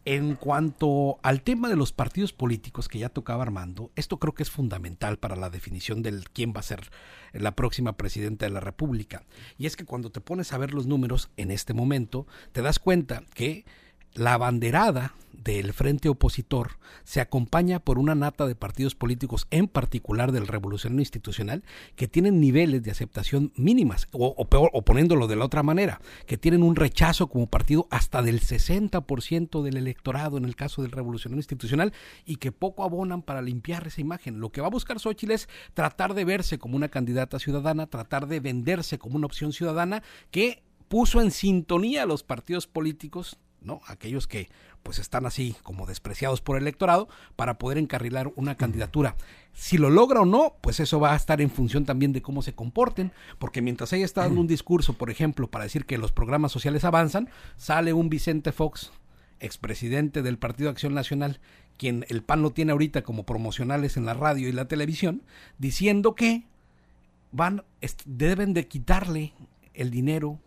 En 0.04 0.36
cuanto 0.36 1.20
al 1.22 1.44
tema 1.44 1.70
de 1.70 1.76
los 1.76 1.94
partidos 1.94 2.34
políticos 2.34 2.88
que 2.88 2.98
ya 2.98 3.10
tocaba 3.10 3.44
Armando, 3.44 3.92
esto 3.96 4.18
creo 4.18 4.34
que 4.34 4.42
es 4.42 4.50
fundamental 4.50 5.18
para 5.18 5.36
la 5.36 5.52
definición 5.52 6.02
de 6.02 6.24
quién 6.34 6.54
va 6.56 6.62
a 6.62 6.64
ser 6.64 6.90
la 7.34 7.56
próxima 7.56 7.94
presidenta 7.98 8.48
de 8.48 8.52
la 8.52 8.62
República. 8.62 9.24
Y 9.60 9.68
es 9.68 9.76
que 9.76 9.86
cuando 9.86 10.10
te 10.10 10.20
pones 10.20 10.54
a 10.54 10.58
ver 10.58 10.74
los 10.74 10.88
números 10.88 11.30
en 11.38 11.52
este 11.52 11.76
momento, 11.76 12.26
te 12.52 12.64
das 12.64 12.80
cuenta 12.80 13.24
que 13.36 13.64
la 14.14 14.38
banderada 14.38 15.14
del 15.44 15.74
frente 15.74 16.08
opositor 16.08 16.78
se 17.04 17.20
acompaña 17.20 17.80
por 17.80 17.98
una 17.98 18.14
nata 18.14 18.46
de 18.46 18.56
partidos 18.56 18.94
políticos, 18.94 19.48
en 19.50 19.68
particular 19.68 20.32
del 20.32 20.48
revolucionario 20.48 21.02
institucional, 21.02 21.64
que 21.96 22.08
tienen 22.08 22.40
niveles 22.40 22.84
de 22.84 22.92
aceptación 22.92 23.52
mínimas, 23.56 24.08
o, 24.12 24.46
peor, 24.46 24.70
o 24.74 24.84
poniéndolo 24.84 25.28
de 25.28 25.36
la 25.36 25.46
otra 25.46 25.64
manera, 25.64 26.00
que 26.28 26.38
tienen 26.38 26.62
un 26.62 26.76
rechazo 26.76 27.28
como 27.28 27.48
partido 27.48 27.88
hasta 27.90 28.22
del 28.22 28.40
60% 28.40 29.64
del 29.64 29.78
electorado 29.78 30.38
en 30.38 30.46
el 30.46 30.56
caso 30.56 30.84
del 30.84 30.92
revolucionario 30.92 31.40
institucional 31.40 31.94
y 32.26 32.36
que 32.36 32.52
poco 32.52 32.84
abonan 32.84 33.24
para 33.24 33.42
limpiar 33.42 33.88
esa 33.88 34.02
imagen. 34.02 34.40
Lo 34.40 34.52
que 34.52 34.62
va 34.62 34.68
a 34.68 34.72
buscar 34.72 35.00
Xochitl 35.00 35.32
es 35.32 35.50
tratar 35.74 36.14
de 36.14 36.26
verse 36.26 36.60
como 36.60 36.76
una 36.76 36.90
candidata 36.90 37.40
ciudadana, 37.40 37.88
tratar 37.88 38.28
de 38.28 38.40
venderse 38.40 39.00
como 39.00 39.16
una 39.16 39.26
opción 39.26 39.54
ciudadana 39.54 40.04
que 40.30 40.62
puso 40.88 41.22
en 41.22 41.32
sintonía 41.32 42.04
a 42.04 42.06
los 42.06 42.22
partidos 42.22 42.68
políticos 42.68 43.40
¿no? 43.62 43.82
Aquellos 43.88 44.28
que 44.28 44.50
pues 44.84 45.00
están 45.00 45.26
así 45.26 45.56
como 45.64 45.86
despreciados 45.86 46.42
por 46.42 46.58
el 46.58 46.64
electorado 46.64 47.08
para 47.36 47.58
poder 47.58 47.78
encarrilar 47.78 48.32
una 48.36 48.58
candidatura. 48.58 49.16
Si 49.54 49.78
lo 49.78 49.90
logra 49.90 50.22
o 50.22 50.26
no, 50.26 50.56
pues 50.62 50.80
eso 50.80 51.00
va 51.00 51.14
a 51.14 51.16
estar 51.16 51.42
en 51.42 51.52
función 51.52 51.86
también 51.86 52.14
de 52.14 52.22
cómo 52.22 52.42
se 52.42 52.54
comporten, 52.54 53.12
porque 53.38 53.62
mientras 53.62 53.94
ella 53.94 54.06
está 54.06 54.22
dando 54.22 54.42
un 54.42 54.48
discurso, 54.48 54.94
por 54.94 55.10
ejemplo, 55.10 55.48
para 55.48 55.66
decir 55.66 55.86
que 55.86 55.98
los 55.98 56.12
programas 56.12 56.52
sociales 56.52 56.84
avanzan, 56.84 57.30
sale 57.58 57.94
un 57.94 58.10
Vicente 58.10 58.52
Fox, 58.52 58.92
expresidente 59.40 60.22
del 60.22 60.38
Partido 60.38 60.70
Acción 60.70 60.94
Nacional, 60.94 61.40
quien 61.78 62.06
el 62.10 62.24
PAN 62.24 62.42
lo 62.42 62.52
tiene 62.52 62.72
ahorita 62.72 63.02
como 63.04 63.26
promocionales 63.26 63.98
en 63.98 64.06
la 64.06 64.14
radio 64.14 64.48
y 64.48 64.52
la 64.52 64.68
televisión, 64.68 65.24
diciendo 65.58 66.16
que 66.16 66.44
van 67.32 67.64
deben 68.06 68.54
de 68.54 68.68
quitarle 68.68 69.34
el 69.74 69.90
dinero 69.90 70.40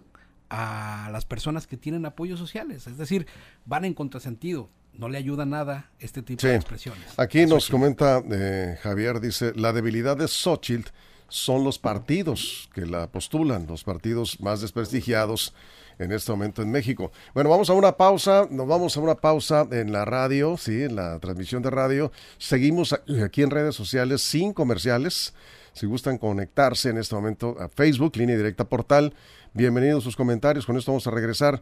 a 0.56 1.10
las 1.10 1.24
personas 1.24 1.66
que 1.66 1.76
tienen 1.76 2.06
apoyos 2.06 2.38
sociales. 2.38 2.86
Es 2.86 2.96
decir, 2.96 3.26
van 3.64 3.84
en 3.84 3.92
contrasentido. 3.92 4.70
No 4.92 5.08
le 5.08 5.18
ayuda 5.18 5.44
nada 5.44 5.90
este 5.98 6.22
tipo 6.22 6.46
de 6.46 6.54
expresiones. 6.54 7.18
Aquí 7.18 7.44
nos 7.46 7.68
comenta 7.68 8.22
eh, 8.30 8.78
Javier, 8.80 9.18
dice, 9.18 9.52
la 9.56 9.72
debilidad 9.72 10.16
de 10.16 10.28
Xochitl 10.28 10.90
son 11.28 11.64
los 11.64 11.78
partidos 11.78 12.68
que 12.74 12.86
la 12.86 13.06
postulan, 13.08 13.66
los 13.66 13.84
partidos 13.84 14.40
más 14.40 14.60
desprestigiados 14.60 15.54
en 15.98 16.12
este 16.12 16.32
momento 16.32 16.62
en 16.62 16.70
México. 16.70 17.12
Bueno, 17.34 17.50
vamos 17.50 17.70
a 17.70 17.74
una 17.74 17.96
pausa, 17.96 18.46
nos 18.50 18.66
vamos 18.66 18.96
a 18.96 19.00
una 19.00 19.14
pausa 19.14 19.66
en 19.70 19.92
la 19.92 20.04
radio, 20.04 20.56
sí, 20.56 20.82
en 20.82 20.96
la 20.96 21.18
transmisión 21.18 21.62
de 21.62 21.70
radio. 21.70 22.12
Seguimos 22.38 22.92
aquí 23.24 23.42
en 23.42 23.50
redes 23.50 23.74
sociales 23.74 24.22
sin 24.22 24.52
comerciales. 24.52 25.34
Si 25.72 25.86
gustan 25.86 26.18
conectarse 26.18 26.90
en 26.90 26.98
este 26.98 27.14
momento 27.14 27.56
a 27.58 27.68
Facebook, 27.68 28.16
línea 28.16 28.36
directa 28.36 28.64
portal, 28.64 29.12
bienvenidos 29.54 30.04
sus 30.04 30.16
comentarios. 30.16 30.66
Con 30.66 30.76
esto 30.76 30.92
vamos 30.92 31.06
a 31.06 31.10
regresar. 31.10 31.60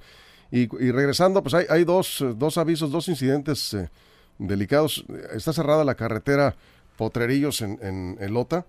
Y, 0.51 0.67
regresando, 0.67 1.43
pues 1.43 1.55
hay, 1.55 1.65
hay 1.71 1.85
dos, 1.85 2.23
dos, 2.37 2.59
avisos, 2.59 2.91
dos 2.91 3.09
incidentes 3.09 3.73
eh, 3.73 3.89
delicados. 4.39 5.03
Está 5.33 5.55
cerrada 5.55 5.83
la 5.83 5.95
carretera 5.95 6.55
Potrerillos 6.99 7.63
en, 7.63 7.79
en, 7.81 8.35
Lota 8.35 8.67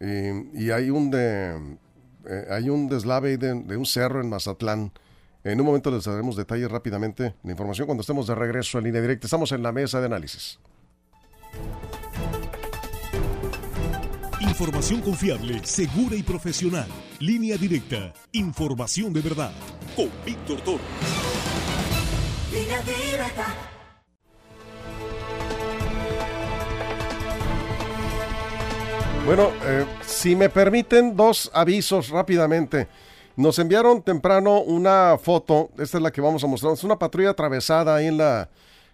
y 0.00 0.70
hay 0.70 0.90
un, 0.90 1.10
de, 1.10 1.76
eh, 2.26 2.46
hay 2.50 2.70
un 2.70 2.88
deslave 2.88 3.36
de, 3.36 3.54
de, 3.54 3.76
un 3.76 3.86
cerro 3.86 4.20
en 4.20 4.30
Mazatlán. 4.30 4.92
En 5.44 5.60
un 5.60 5.66
momento 5.66 5.90
les 5.90 6.04
daremos 6.04 6.36
detalles 6.36 6.70
rápidamente 6.70 7.34
la 7.42 7.50
información 7.52 7.86
cuando 7.86 8.00
estemos 8.00 8.26
de 8.26 8.34
regreso 8.34 8.78
en 8.78 8.84
línea 8.84 9.00
directa. 9.00 9.26
Estamos 9.26 9.52
en 9.52 9.62
la 9.62 9.72
mesa 9.72 10.00
de 10.00 10.06
análisis. 10.06 10.58
Información 14.40 15.00
confiable, 15.00 15.60
segura 15.64 16.16
y 16.16 16.22
profesional. 16.22 16.88
Línea 17.18 17.56
directa. 17.56 18.12
Información 18.32 19.12
de 19.12 19.20
verdad. 19.20 19.52
Con 19.96 20.10
Víctor 20.24 20.60
Toro. 20.62 20.80
Línea 22.52 22.82
directa. 22.82 23.79
Bueno, 29.30 29.52
eh, 29.62 29.86
si 30.04 30.34
me 30.34 30.48
permiten 30.50 31.14
dos 31.14 31.52
avisos 31.54 32.08
rápidamente. 32.08 32.88
Nos 33.36 33.60
enviaron 33.60 34.02
temprano 34.02 34.60
una 34.60 35.16
foto, 35.22 35.70
esta 35.78 35.98
es 35.98 36.02
la 36.02 36.10
que 36.10 36.20
vamos 36.20 36.42
a 36.42 36.48
mostrar, 36.48 36.72
es 36.72 36.82
una 36.82 36.98
patrulla 36.98 37.30
atravesada 37.30 37.94
ahí 37.94 38.08
en 38.08 38.18
la 38.18 38.48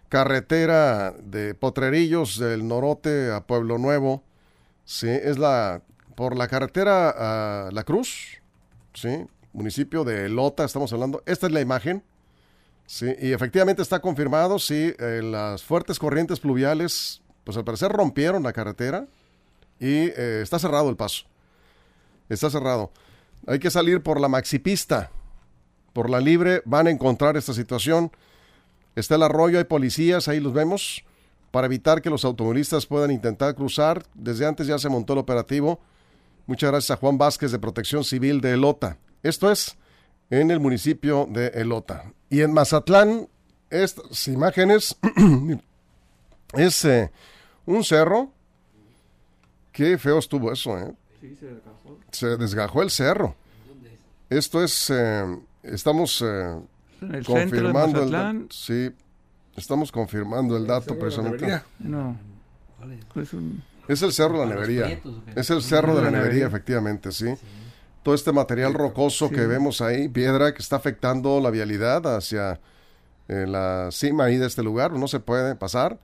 carretera 0.09 1.11
de 1.23 1.55
Potrerillos 1.55 2.37
del 2.37 2.67
Norote 2.67 3.31
a 3.31 3.47
Pueblo 3.47 3.79
Nuevo. 3.79 4.21
Sí, 4.85 5.09
es 5.09 5.39
la 5.39 5.81
por 6.13 6.37
la 6.37 6.47
carretera 6.47 7.09
a 7.17 7.71
La 7.71 7.83
Cruz, 7.83 8.39
sí, 8.93 9.25
municipio 9.53 10.03
de 10.03 10.29
Lota, 10.29 10.65
estamos 10.65 10.93
hablando. 10.93 11.23
Esta 11.25 11.47
es 11.47 11.51
la 11.51 11.61
imagen. 11.61 12.03
Sí, 12.85 13.07
y 13.19 13.31
efectivamente 13.31 13.81
está 13.81 14.01
confirmado, 14.01 14.59
sí, 14.59 14.93
eh, 14.99 15.21
las 15.23 15.63
fuertes 15.63 15.97
corrientes 15.97 16.39
pluviales, 16.39 17.23
pues 17.43 17.57
al 17.57 17.63
parecer 17.63 17.91
rompieron 17.91 18.43
la 18.43 18.53
carretera 18.53 19.07
y 19.79 20.07
eh, 20.07 20.41
está 20.41 20.59
cerrado 20.59 20.89
el 20.89 20.95
paso. 20.95 21.25
Está 22.29 22.49
cerrado. 22.49 22.91
Hay 23.45 23.59
que 23.59 23.71
salir 23.71 24.01
por 24.01 24.19
la 24.19 24.27
maxipista. 24.27 25.11
Por 25.93 26.09
la 26.09 26.19
libre 26.19 26.61
van 26.65 26.87
a 26.87 26.91
encontrar 26.91 27.37
esta 27.37 27.53
situación. 27.53 28.11
Está 28.95 29.15
el 29.15 29.23
arroyo, 29.23 29.57
hay 29.57 29.63
policías, 29.63 30.27
ahí 30.27 30.39
los 30.39 30.53
vemos 30.53 31.03
para 31.51 31.67
evitar 31.67 32.01
que 32.01 32.09
los 32.09 32.25
automovilistas 32.25 32.85
puedan 32.85 33.11
intentar 33.11 33.55
cruzar. 33.55 34.05
Desde 34.13 34.45
antes 34.45 34.67
ya 34.67 34.77
se 34.77 34.89
montó 34.89 35.13
el 35.13 35.19
operativo. 35.19 35.79
Muchas 36.45 36.71
gracias 36.71 36.91
a 36.91 36.99
Juan 36.99 37.17
Vázquez 37.17 37.51
de 37.51 37.59
Protección 37.59 38.03
Civil 38.03 38.41
de 38.41 38.53
Elota. 38.53 38.97
Esto 39.23 39.51
es 39.51 39.75
en 40.29 40.51
el 40.51 40.59
municipio 40.59 41.27
de 41.29 41.47
Elota. 41.47 42.11
Y 42.29 42.41
en 42.41 42.53
Mazatlán, 42.53 43.27
estas 43.69 44.27
imágenes 44.27 44.97
es 46.53 46.85
eh, 46.85 47.11
un 47.65 47.83
cerro. 47.83 48.31
Qué 49.77 49.95
feo 49.99 50.17
estuvo 50.17 50.51
eso, 50.51 50.75
¿eh? 50.75 50.91
Sí, 51.21 51.37
se 51.39 51.45
desgajó. 51.45 51.99
Se 52.09 52.27
desgajó 52.35 52.81
el 52.81 52.89
cerro. 52.89 53.35
Esto 54.27 54.63
es, 54.63 54.89
eh, 54.89 55.23
estamos 55.61 56.23
eh, 56.25 56.59
confirmando 57.23 58.01
el, 58.01 58.47
sí, 58.49 58.91
Estamos 59.55 59.91
confirmando 59.91 60.57
el 60.57 60.65
dato 60.65 60.97
precisamente. 60.97 61.61
No. 61.77 62.17
Es, 63.87 64.01
el 64.01 64.13
cerro 64.13 64.39
de 64.39 64.47
la 64.47 64.55
nevería. 64.55 64.99
Es 65.35 65.51
el 65.51 65.61
cerro 65.61 65.95
de 65.95 66.01
la 66.01 66.09
nevería, 66.09 66.47
efectivamente, 66.47 67.11
¿sí? 67.11 67.35
Todo 68.01 68.15
este 68.15 68.31
material 68.31 68.73
rocoso 68.73 69.29
que 69.29 69.45
vemos 69.45 69.81
ahí, 69.81 70.07
piedra 70.09 70.55
que 70.55 70.63
está 70.63 70.77
afectando 70.77 71.39
la 71.39 71.51
vialidad 71.51 72.15
hacia 72.17 72.59
eh, 73.27 73.45
la 73.47 73.89
cima 73.91 74.25
ahí 74.25 74.37
de 74.37 74.47
este 74.47 74.63
lugar, 74.63 74.93
no 74.93 75.07
se 75.07 75.19
puede 75.19 75.53
pasar. 75.53 75.99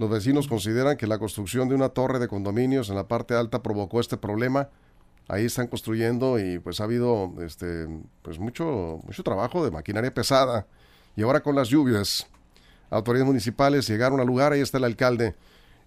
Los 0.00 0.08
vecinos 0.08 0.48
consideran 0.48 0.96
que 0.96 1.06
la 1.06 1.18
construcción 1.18 1.68
de 1.68 1.74
una 1.74 1.90
torre 1.90 2.18
de 2.18 2.26
condominios 2.26 2.88
en 2.88 2.96
la 2.96 3.06
parte 3.06 3.34
alta 3.34 3.62
provocó 3.62 4.00
este 4.00 4.16
problema. 4.16 4.70
Ahí 5.28 5.44
están 5.44 5.66
construyendo 5.66 6.38
y 6.38 6.58
pues 6.58 6.80
ha 6.80 6.84
habido 6.84 7.34
este 7.44 7.86
pues 8.22 8.38
mucho 8.38 9.00
mucho 9.04 9.22
trabajo 9.22 9.62
de 9.62 9.70
maquinaria 9.70 10.14
pesada. 10.14 10.66
Y 11.16 11.22
ahora 11.22 11.40
con 11.40 11.54
las 11.54 11.68
lluvias, 11.68 12.26
autoridades 12.88 13.26
municipales 13.26 13.86
llegaron 13.86 14.20
al 14.20 14.26
lugar, 14.26 14.52
ahí 14.54 14.62
está 14.62 14.78
el 14.78 14.84
alcalde 14.84 15.34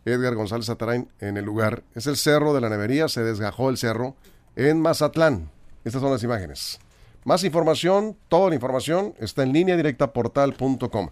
Edgar 0.06 0.36
González 0.36 0.70
Atarain 0.70 1.10
en 1.20 1.38
el 1.38 1.46
lugar. 1.46 1.82
Es 1.96 2.06
el 2.06 2.16
cerro 2.16 2.54
de 2.54 2.62
la 2.62 2.70
nevería, 2.70 3.08
se 3.08 3.24
desgajó 3.24 3.72
el 3.72 3.78
cerro 3.78 4.16
en 4.56 4.80
Mazatlán. 4.80 5.50
Estas 5.86 6.04
son 6.04 6.12
las 6.12 6.22
imágenes. 6.22 6.80
Más 7.24 7.44
información, 7.44 8.16
toda 8.28 8.50
la 8.50 8.56
información 8.56 9.16
está 9.18 9.42
en 9.42 9.54
línea 9.54 9.76
directa 9.76 10.14
portal.com. 10.14 11.10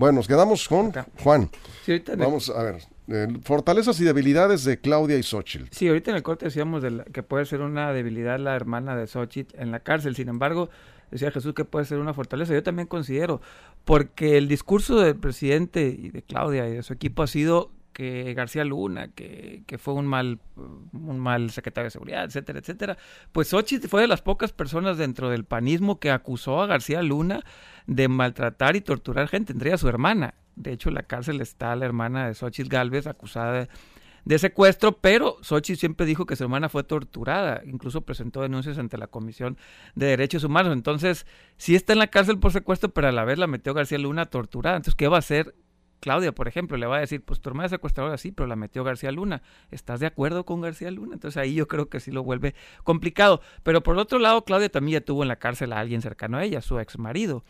Bueno, 0.00 0.16
nos 0.16 0.28
quedamos 0.28 0.66
con 0.66 0.92
Juan. 1.22 1.50
Vamos 2.16 2.48
a 2.48 2.62
ver. 2.62 2.76
Eh, 3.06 3.28
fortalezas 3.42 4.00
y 4.00 4.04
debilidades 4.04 4.64
de 4.64 4.80
Claudia 4.80 5.18
y 5.18 5.22
Xochitl. 5.22 5.66
Sí, 5.72 5.88
ahorita 5.88 6.10
en 6.12 6.16
el 6.16 6.22
corte 6.22 6.46
decíamos 6.46 6.82
que 7.12 7.22
puede 7.22 7.44
ser 7.44 7.60
una 7.60 7.92
debilidad 7.92 8.38
la 8.38 8.56
hermana 8.56 8.96
de 8.96 9.06
Xochitl 9.06 9.60
en 9.60 9.70
la 9.70 9.80
cárcel. 9.80 10.16
Sin 10.16 10.30
embargo, 10.30 10.70
decía 11.10 11.30
Jesús 11.30 11.52
que 11.52 11.66
puede 11.66 11.84
ser 11.84 11.98
una 11.98 12.14
fortaleza. 12.14 12.54
Yo 12.54 12.62
también 12.62 12.88
considero, 12.88 13.42
porque 13.84 14.38
el 14.38 14.48
discurso 14.48 14.98
del 15.00 15.16
presidente 15.16 15.88
y 15.88 16.08
de 16.08 16.22
Claudia 16.22 16.66
y 16.66 16.76
de 16.76 16.82
su 16.82 16.94
equipo 16.94 17.22
ha 17.22 17.26
sido 17.26 17.70
que 17.92 18.34
García 18.34 18.64
Luna, 18.64 19.08
que, 19.08 19.62
que, 19.66 19.78
fue 19.78 19.94
un 19.94 20.06
mal, 20.06 20.40
un 20.56 21.18
mal 21.18 21.50
secretario 21.50 21.86
de 21.86 21.90
seguridad, 21.90 22.24
etcétera, 22.24 22.58
etcétera. 22.58 22.98
Pues 23.32 23.48
Xochitl 23.48 23.88
fue 23.88 24.02
de 24.02 24.08
las 24.08 24.22
pocas 24.22 24.52
personas 24.52 24.98
dentro 24.98 25.30
del 25.30 25.44
panismo 25.44 25.98
que 25.98 26.10
acusó 26.10 26.60
a 26.60 26.66
García 26.66 27.02
Luna 27.02 27.44
de 27.86 28.08
maltratar 28.08 28.76
y 28.76 28.80
torturar 28.80 29.28
gente, 29.28 29.52
entre 29.52 29.70
ellas 29.70 29.80
su 29.80 29.88
hermana. 29.88 30.34
De 30.56 30.72
hecho, 30.72 30.88
en 30.88 30.96
la 30.96 31.02
cárcel 31.02 31.40
está 31.40 31.74
la 31.76 31.86
hermana 31.86 32.26
de 32.26 32.34
Xochitl 32.34 32.68
Galvez 32.68 33.06
acusada 33.06 33.52
de 33.52 33.68
de 34.24 34.38
secuestro, 34.38 34.92
pero 34.92 35.38
Sochi 35.42 35.76
siempre 35.76 36.06
dijo 36.06 36.26
que 36.26 36.36
su 36.36 36.44
hermana 36.44 36.68
fue 36.68 36.84
torturada, 36.84 37.62
incluso 37.64 38.02
presentó 38.02 38.42
denuncias 38.42 38.78
ante 38.78 38.98
la 38.98 39.06
Comisión 39.06 39.56
de 39.94 40.06
Derechos 40.06 40.44
Humanos. 40.44 40.72
Entonces, 40.72 41.26
sí 41.56 41.74
está 41.74 41.92
en 41.92 42.00
la 42.00 42.08
cárcel 42.08 42.38
por 42.38 42.52
secuestro, 42.52 42.90
pero 42.90 43.08
a 43.08 43.12
la 43.12 43.24
vez 43.24 43.38
la 43.38 43.46
metió 43.46 43.74
García 43.74 43.98
Luna 43.98 44.26
torturada. 44.26 44.76
Entonces, 44.76 44.96
¿qué 44.96 45.08
va 45.08 45.16
a 45.16 45.20
hacer 45.20 45.54
Claudia, 46.00 46.32
por 46.32 46.48
ejemplo? 46.48 46.76
Le 46.76 46.86
va 46.86 46.96
a 46.96 47.00
decir, 47.00 47.22
pues 47.22 47.40
tu 47.40 47.50
hermana 47.50 47.66
es 47.66 47.70
secuestradora, 47.70 48.16
sí, 48.18 48.32
pero 48.32 48.46
la 48.46 48.56
metió 48.56 48.82
García 48.82 49.12
Luna. 49.12 49.42
¿Estás 49.70 50.00
de 50.00 50.06
acuerdo 50.06 50.44
con 50.44 50.60
García 50.60 50.90
Luna? 50.90 51.14
Entonces 51.14 51.36
ahí 51.36 51.54
yo 51.54 51.68
creo 51.68 51.88
que 51.88 52.00
sí 52.00 52.10
lo 52.10 52.24
vuelve 52.24 52.54
complicado. 52.82 53.40
Pero 53.62 53.82
por 53.82 53.98
otro 53.98 54.18
lado, 54.18 54.44
Claudia 54.44 54.70
también 54.70 55.00
ya 55.00 55.04
tuvo 55.04 55.22
en 55.22 55.28
la 55.28 55.36
cárcel 55.36 55.72
a 55.72 55.80
alguien 55.80 56.02
cercano 56.02 56.38
a 56.38 56.44
ella, 56.44 56.60
su 56.62 56.78
ex 56.80 56.98
marido. 56.98 57.44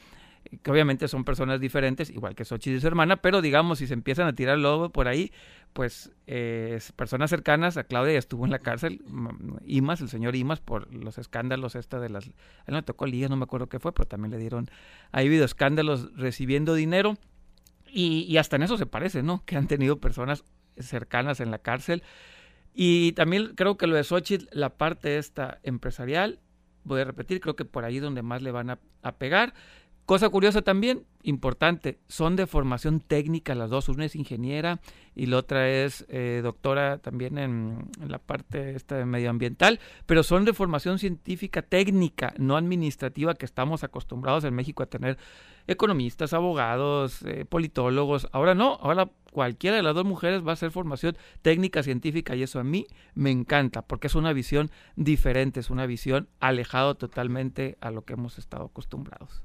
que 0.63 0.71
obviamente 0.71 1.07
son 1.09 1.25
personas 1.25 1.61
diferentes, 1.61 2.11
igual 2.11 2.35
que 2.35 2.45
Xochitl 2.45 2.77
y 2.77 2.81
su 2.81 2.87
hermana, 2.87 3.17
pero 3.17 3.41
digamos, 3.43 3.79
si 3.79 3.87
se 3.87 3.95
empiezan 3.95 4.27
a 4.27 4.35
tirar 4.35 4.59
lobo 4.59 4.91
por 4.91 5.07
ahí, 5.07 5.33
pues 5.73 6.11
eh, 6.27 6.79
personas 6.97 7.31
cercanas 7.31 7.77
a 7.77 7.85
Claudia 7.85 8.15
ya 8.15 8.19
estuvo 8.19 8.45
en 8.45 8.51
la 8.51 8.59
cárcel, 8.59 9.03
Imas, 9.65 10.01
el 10.01 10.09
señor 10.09 10.35
Imas, 10.35 10.61
por 10.61 10.93
los 10.93 11.19
escándalos 11.19 11.77
esta 11.77 12.01
de 12.01 12.09
las... 12.09 12.27
Él 12.27 12.33
no 12.69 12.83
tocó 12.83 13.07
ligas, 13.07 13.31
no 13.31 13.37
me 13.37 13.45
acuerdo 13.45 13.69
qué 13.69 13.79
fue, 13.79 13.93
pero 13.93 14.09
también 14.09 14.33
le 14.33 14.39
dieron... 14.39 14.69
Ha 15.13 15.19
habido 15.21 15.45
escándalos 15.45 16.17
recibiendo 16.17 16.75
dinero 16.75 17.17
y, 17.93 18.23
y 18.23 18.37
hasta 18.39 18.57
en 18.57 18.63
eso 18.63 18.77
se 18.77 18.87
parece, 18.87 19.23
¿no? 19.23 19.45
Que 19.45 19.57
han 19.57 19.67
tenido 19.67 20.01
personas 20.01 20.45
cercanas 20.79 21.41
en 21.41 21.51
la 21.51 21.59
cárcel. 21.59 22.03
Y 22.75 23.13
también 23.13 23.55
creo 23.57 23.77
que 23.77 23.87
lo 23.87 23.97
de 23.97 24.05
Xochitl, 24.05 24.47
la 24.53 24.77
parte 24.77 25.19
esta 25.19 25.59
empresarial, 25.63 26.41
voy 26.85 27.01
a 27.01 27.05
repetir, 27.05 27.41
creo 27.41 27.57
que 27.57 27.65
por 27.65 27.85
ahí 27.85 27.99
donde 27.99 28.23
más 28.23 28.43
le 28.43 28.53
van 28.53 28.71
a, 28.71 28.79
a 29.03 29.17
pegar. 29.17 29.55
Cosa 30.11 30.29
curiosa 30.29 30.63
también, 30.63 31.07
importante, 31.23 32.01
son 32.09 32.35
de 32.35 32.49
formación 32.49 32.99
técnica 32.99 33.55
las 33.55 33.71
dos, 33.71 33.89
una 33.89 34.07
es 34.07 34.17
ingeniera 34.17 34.81
y 35.15 35.27
la 35.27 35.37
otra 35.37 35.71
es 35.71 36.05
eh, 36.09 36.41
doctora 36.43 36.99
también 36.99 37.39
en, 37.39 37.89
la 38.05 38.19
parte 38.19 38.75
esta 38.75 39.07
medioambiental, 39.07 39.79
pero 40.07 40.25
son 40.25 40.45
de 40.45 40.53
formación 40.53 40.99
científica 40.99 41.63
técnica, 41.63 42.35
no 42.39 42.57
administrativa, 42.57 43.35
que 43.35 43.45
estamos 43.45 43.85
acostumbrados 43.85 44.43
en 44.43 44.53
México 44.53 44.83
a 44.83 44.87
tener 44.87 45.17
economistas, 45.69 46.33
abogados, 46.33 47.23
eh, 47.23 47.45
politólogos. 47.49 48.27
Ahora 48.33 48.57
no, 48.57 48.81
ahora 48.83 49.13
cualquiera 49.31 49.77
de 49.77 49.85
las 49.85 49.95
dos 49.95 50.07
mujeres 50.07 50.45
va 50.45 50.51
a 50.51 50.55
hacer 50.55 50.73
formación 50.73 51.17
técnica 51.43 51.85
científica 51.85 52.35
y 52.35 52.43
eso 52.43 52.59
a 52.59 52.65
mí 52.65 52.89
me 53.15 53.31
encanta 53.31 53.83
porque 53.83 54.09
es 54.09 54.17
una 54.17 54.33
visión 54.33 54.73
diferente, 54.97 55.61
es 55.61 55.71
una 55.71 55.87
visión 55.87 56.29
alejado 56.41 56.97
totalmente 56.97 57.79
a 57.81 57.93
lo 57.93 58.05
que 58.05 58.15
hemos 58.15 58.39
estado 58.39 58.65
acostumbrados. 58.65 59.45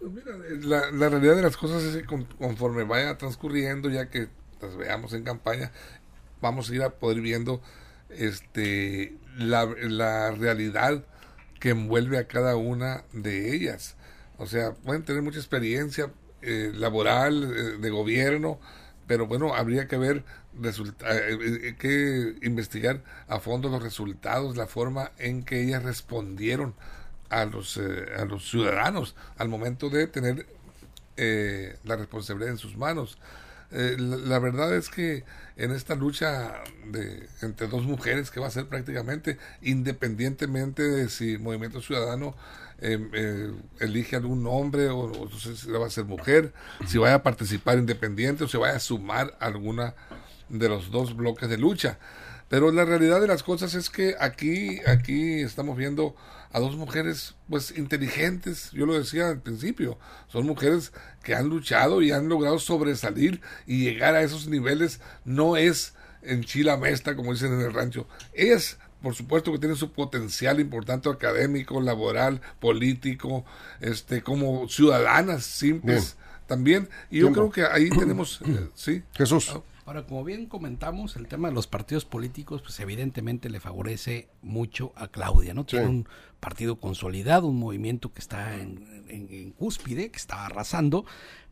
Pues 0.00 0.12
mira, 0.12 0.32
la, 0.62 0.90
la, 0.90 1.08
realidad 1.10 1.36
de 1.36 1.42
las 1.42 1.58
cosas 1.58 1.82
es 1.82 1.96
que 1.96 2.06
conforme 2.38 2.84
vaya 2.84 3.18
transcurriendo, 3.18 3.90
ya 3.90 4.08
que 4.08 4.28
las 4.62 4.74
veamos 4.76 5.12
en 5.12 5.24
campaña, 5.24 5.72
vamos 6.40 6.70
a 6.70 6.74
ir 6.74 6.82
a 6.82 6.90
poder 6.90 7.20
viendo 7.20 7.60
este 8.08 9.14
la, 9.36 9.66
la 9.66 10.30
realidad 10.32 11.04
que 11.60 11.70
envuelve 11.70 12.18
a 12.18 12.26
cada 12.26 12.56
una 12.56 13.04
de 13.12 13.54
ellas. 13.54 13.96
O 14.38 14.46
sea, 14.46 14.72
pueden 14.72 15.04
tener 15.04 15.22
mucha 15.22 15.38
experiencia 15.38 16.10
eh, 16.40 16.72
laboral, 16.74 17.44
eh, 17.44 17.78
de 17.78 17.90
gobierno, 17.90 18.58
pero 19.06 19.26
bueno, 19.26 19.54
habría 19.54 19.86
que 19.86 19.98
ver, 19.98 20.24
eh, 20.62 21.76
que 21.78 22.36
investigar 22.42 23.02
a 23.28 23.40
fondo 23.40 23.68
los 23.68 23.82
resultados, 23.82 24.56
la 24.56 24.66
forma 24.66 25.12
en 25.18 25.44
que 25.44 25.62
ellas 25.62 25.82
respondieron 25.82 26.74
a 27.30 27.44
los, 27.44 27.78
a 27.78 28.24
los 28.24 28.48
ciudadanos 28.48 29.14
al 29.38 29.48
momento 29.48 29.88
de 29.88 30.06
tener 30.06 30.46
la 31.84 31.96
responsabilidad 31.96 32.52
en 32.52 32.58
sus 32.58 32.76
manos. 32.76 33.18
La, 33.70 34.16
la, 34.16 34.38
verdad 34.40 34.74
es 34.74 34.88
que 34.88 35.24
en 35.56 35.70
esta 35.70 35.94
lucha 35.94 36.54
de, 36.86 37.28
entre 37.42 37.68
dos 37.68 37.84
mujeres 37.84 38.30
que 38.30 38.40
va 38.40 38.48
a 38.48 38.50
ser 38.50 38.66
prácticamente 38.66 39.38
independientemente 39.62 40.82
de 40.82 41.08
si 41.08 41.38
Movimiento 41.38 41.80
Ciudadano 41.80 42.34
eh, 42.82 42.98
eh, 43.12 43.52
elige 43.80 44.16
algún 44.16 44.46
hombre 44.46 44.88
o, 44.88 45.00
o 45.00 45.30
si 45.30 45.70
va 45.70 45.86
a 45.86 45.90
ser 45.90 46.06
mujer, 46.06 46.54
si 46.86 46.96
vaya 46.96 47.16
a 47.16 47.22
participar 47.22 47.76
independiente 47.76 48.44
o 48.44 48.48
se 48.48 48.56
vaya 48.56 48.76
a 48.76 48.80
sumar 48.80 49.36
alguna 49.38 49.94
de 50.48 50.68
los 50.70 50.90
dos 50.90 51.14
bloques 51.14 51.50
de 51.50 51.58
lucha. 51.58 51.98
Pero 52.48 52.72
la 52.72 52.86
realidad 52.86 53.20
de 53.20 53.26
las 53.26 53.42
cosas 53.42 53.74
es 53.74 53.90
que 53.90 54.16
aquí, 54.18 54.80
aquí 54.86 55.42
estamos 55.42 55.76
viendo 55.76 56.16
a 56.52 56.60
dos 56.60 56.76
mujeres 56.76 57.34
pues 57.48 57.76
inteligentes, 57.76 58.70
yo 58.72 58.86
lo 58.86 58.98
decía 58.98 59.28
al 59.28 59.40
principio, 59.40 59.98
son 60.28 60.46
mujeres 60.46 60.92
que 61.22 61.34
han 61.34 61.48
luchado 61.48 62.02
y 62.02 62.12
han 62.12 62.28
logrado 62.28 62.58
sobresalir 62.58 63.40
y 63.66 63.84
llegar 63.84 64.14
a 64.14 64.22
esos 64.22 64.48
niveles 64.48 65.00
no 65.24 65.56
es 65.56 65.94
en 66.22 66.42
chila 66.44 66.76
mesta 66.76 67.16
como 67.16 67.32
dicen 67.32 67.52
en 67.52 67.60
el 67.60 67.72
rancho, 67.72 68.06
es 68.32 68.78
por 69.02 69.14
supuesto 69.14 69.52
que 69.52 69.58
tiene 69.58 69.76
su 69.76 69.92
potencial 69.92 70.60
importante 70.60 71.08
académico, 71.08 71.80
laboral, 71.80 72.40
político, 72.58 73.44
este, 73.80 74.22
como 74.22 74.68
ciudadanas 74.68 75.44
simples 75.44 76.16
también. 76.46 76.88
Y 77.10 77.20
yo 77.20 77.32
creo 77.32 77.50
que 77.50 77.64
ahí 77.64 77.88
tenemos, 77.98 78.40
eh, 78.44 78.68
sí. 78.74 79.02
Jesús. 79.14 79.58
Ahora, 79.90 80.06
como 80.06 80.22
bien 80.22 80.46
comentamos, 80.46 81.16
el 81.16 81.26
tema 81.26 81.48
de 81.48 81.54
los 81.54 81.66
partidos 81.66 82.04
políticos, 82.04 82.62
pues 82.62 82.78
evidentemente 82.78 83.50
le 83.50 83.58
favorece 83.58 84.28
mucho 84.40 84.92
a 84.94 85.08
Claudia, 85.08 85.52
¿no? 85.52 85.66
Tiene 85.66 85.86
sí. 85.86 85.90
un 85.90 86.08
partido 86.38 86.78
consolidado, 86.78 87.48
un 87.48 87.58
movimiento 87.58 88.12
que 88.12 88.20
está 88.20 88.54
en, 88.54 89.04
en, 89.08 89.26
en 89.32 89.50
cúspide, 89.50 90.12
que 90.12 90.16
está 90.16 90.46
arrasando, 90.46 91.06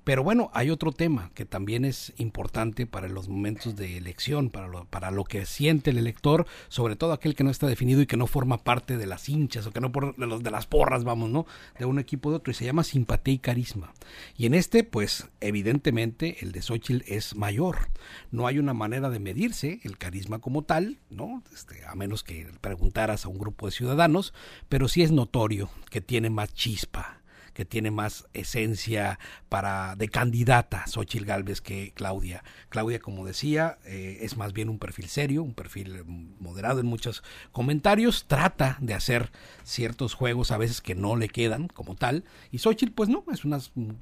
pero 0.08 0.22
bueno, 0.22 0.50
hay 0.54 0.70
otro 0.70 0.90
tema 0.90 1.30
que 1.34 1.44
también 1.44 1.84
es 1.84 2.14
importante 2.16 2.86
para 2.86 3.10
los 3.10 3.28
momentos 3.28 3.76
de 3.76 3.98
elección, 3.98 4.48
para 4.48 4.66
lo, 4.66 4.86
para 4.86 5.10
lo 5.10 5.24
que 5.24 5.44
siente 5.44 5.90
el 5.90 5.98
elector, 5.98 6.46
sobre 6.68 6.96
todo 6.96 7.12
aquel 7.12 7.34
que 7.34 7.44
no 7.44 7.50
está 7.50 7.66
definido 7.66 8.00
y 8.00 8.06
que 8.06 8.16
no 8.16 8.26
forma 8.26 8.64
parte 8.64 8.96
de 8.96 9.04
las 9.04 9.28
hinchas 9.28 9.66
o 9.66 9.70
que 9.70 9.82
no 9.82 9.92
por, 9.92 10.16
de, 10.16 10.26
los, 10.26 10.42
de 10.42 10.50
las 10.50 10.66
porras, 10.66 11.04
vamos, 11.04 11.28
¿no? 11.28 11.44
De 11.78 11.84
un 11.84 11.98
equipo 11.98 12.30
de 12.30 12.36
otro 12.36 12.50
y 12.52 12.54
se 12.54 12.64
llama 12.64 12.84
simpatía 12.84 13.34
y 13.34 13.38
carisma. 13.38 13.92
Y 14.34 14.46
en 14.46 14.54
este, 14.54 14.82
pues 14.82 15.28
evidentemente 15.42 16.38
el 16.40 16.52
de 16.52 16.62
Xochitl 16.62 17.04
es 17.06 17.36
mayor. 17.36 17.90
No 18.30 18.46
hay 18.46 18.58
una 18.58 18.72
manera 18.72 19.10
de 19.10 19.18
medirse 19.18 19.78
el 19.82 19.98
carisma 19.98 20.38
como 20.38 20.62
tal, 20.62 21.00
¿no? 21.10 21.42
Este, 21.52 21.84
a 21.84 21.94
menos 21.94 22.24
que 22.24 22.46
preguntaras 22.62 23.26
a 23.26 23.28
un 23.28 23.36
grupo 23.36 23.66
de 23.66 23.72
ciudadanos, 23.72 24.32
pero 24.70 24.88
sí 24.88 25.02
es 25.02 25.12
notorio 25.12 25.68
que 25.90 26.00
tiene 26.00 26.30
más 26.30 26.54
chispa, 26.54 27.17
que 27.58 27.64
tiene 27.64 27.90
más 27.90 28.28
esencia 28.34 29.18
para 29.48 29.96
de 29.96 30.08
candidata 30.08 30.86
Xochitl 30.86 31.24
Galvez 31.24 31.60
que 31.60 31.90
Claudia. 31.92 32.44
Claudia, 32.68 33.00
como 33.00 33.26
decía, 33.26 33.78
eh, 33.84 34.18
es 34.20 34.36
más 34.36 34.52
bien 34.52 34.68
un 34.68 34.78
perfil 34.78 35.08
serio, 35.08 35.42
un 35.42 35.54
perfil 35.54 36.04
moderado 36.38 36.78
en 36.78 36.86
muchos 36.86 37.24
comentarios, 37.50 38.26
trata 38.28 38.78
de 38.80 38.94
hacer 38.94 39.32
ciertos 39.64 40.14
juegos 40.14 40.52
a 40.52 40.56
veces 40.56 40.80
que 40.80 40.94
no 40.94 41.16
le 41.16 41.28
quedan 41.28 41.66
como 41.66 41.96
tal, 41.96 42.22
y 42.52 42.58
Xochitl 42.58 42.92
pues 42.92 43.08
no, 43.08 43.24
es 43.32 43.44
una 43.44 43.58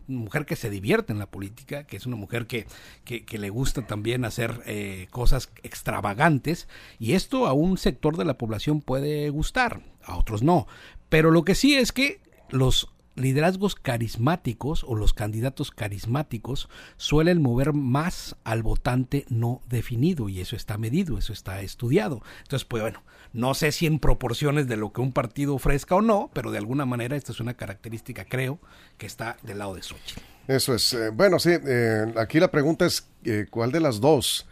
mujer 0.07 0.45
que 0.45 0.55
se 0.55 0.69
divierte 0.69 1.14
en 1.14 1.19
la 1.19 1.31
política, 1.31 1.85
que 1.85 1.97
es 1.97 2.05
una 2.05 2.16
mujer 2.16 2.47
que, 2.47 2.66
que, 3.07 3.25
que 3.25 3.38
le 3.38 3.49
gusta 3.49 3.87
también 3.87 4.27
hacer 4.27 4.61
eh, 4.66 5.09
cosas 5.11 5.49
extravagantes, 5.62 6.69
y 6.99 7.12
esto 7.12 7.47
a 7.47 7.55
un 7.55 7.79
sector 7.79 8.19
de 8.19 8.27
la 8.27 8.37
población 8.37 8.83
puede 8.83 9.31
gustar, 9.31 9.81
a 10.05 10.19
otros 10.19 10.42
no, 10.42 10.66
pero 11.09 11.31
lo 11.31 11.42
que 11.42 11.55
sí 11.55 11.75
es 11.75 11.92
que 11.92 12.21
los 12.51 12.90
liderazgos 13.16 13.74
carismáticos 13.74 14.85
o 14.85 14.94
los 14.94 15.12
candidatos 15.12 15.70
carismáticos 15.70 16.68
suelen 16.96 17.42
mover 17.42 17.72
más 17.72 18.37
al 18.44 18.62
votante 18.62 19.24
no 19.29 19.61
definido 19.68 20.29
y 20.29 20.40
eso 20.40 20.55
está 20.55 20.79
medido, 20.79 21.18
eso 21.18 21.33
está 21.33 21.61
estudiado. 21.62 22.22
Entonces, 22.42 22.66
pues 22.66 22.83
bueno, 22.83 23.02
no 23.33 23.55
sé 23.55 23.72
si 23.72 23.87
en 23.87 23.98
proporciones 23.98 24.68
de 24.68 24.76
lo 24.76 24.92
que 24.92 25.00
un 25.00 25.12
partido 25.12 25.55
ofrezca 25.55 25.96
o 25.96 26.02
no, 26.02 26.31
pero 26.33 26.50
de 26.50 26.59
alguna 26.59 26.87
manera 26.87 27.16
esta 27.16 27.33
es 27.33 27.40
una 27.40 27.55
característica, 27.55 28.24
creo, 28.24 28.59
que 28.98 29.07
está 29.07 29.37
del 29.42 29.59
lado 29.59 29.74
de 29.74 29.83
Xochitl. 29.83 30.20
Eso 30.46 30.74
es. 30.74 30.92
Eh, 30.92 31.11
bueno, 31.11 31.38
sí, 31.38 31.50
eh, 31.52 32.12
aquí 32.16 32.38
la 32.38 32.50
pregunta 32.50 32.87
es 32.87 33.09
eh, 33.24 33.46
cuál 33.50 33.72
de 33.72 33.81
las 33.81 34.00
dos 34.00 34.46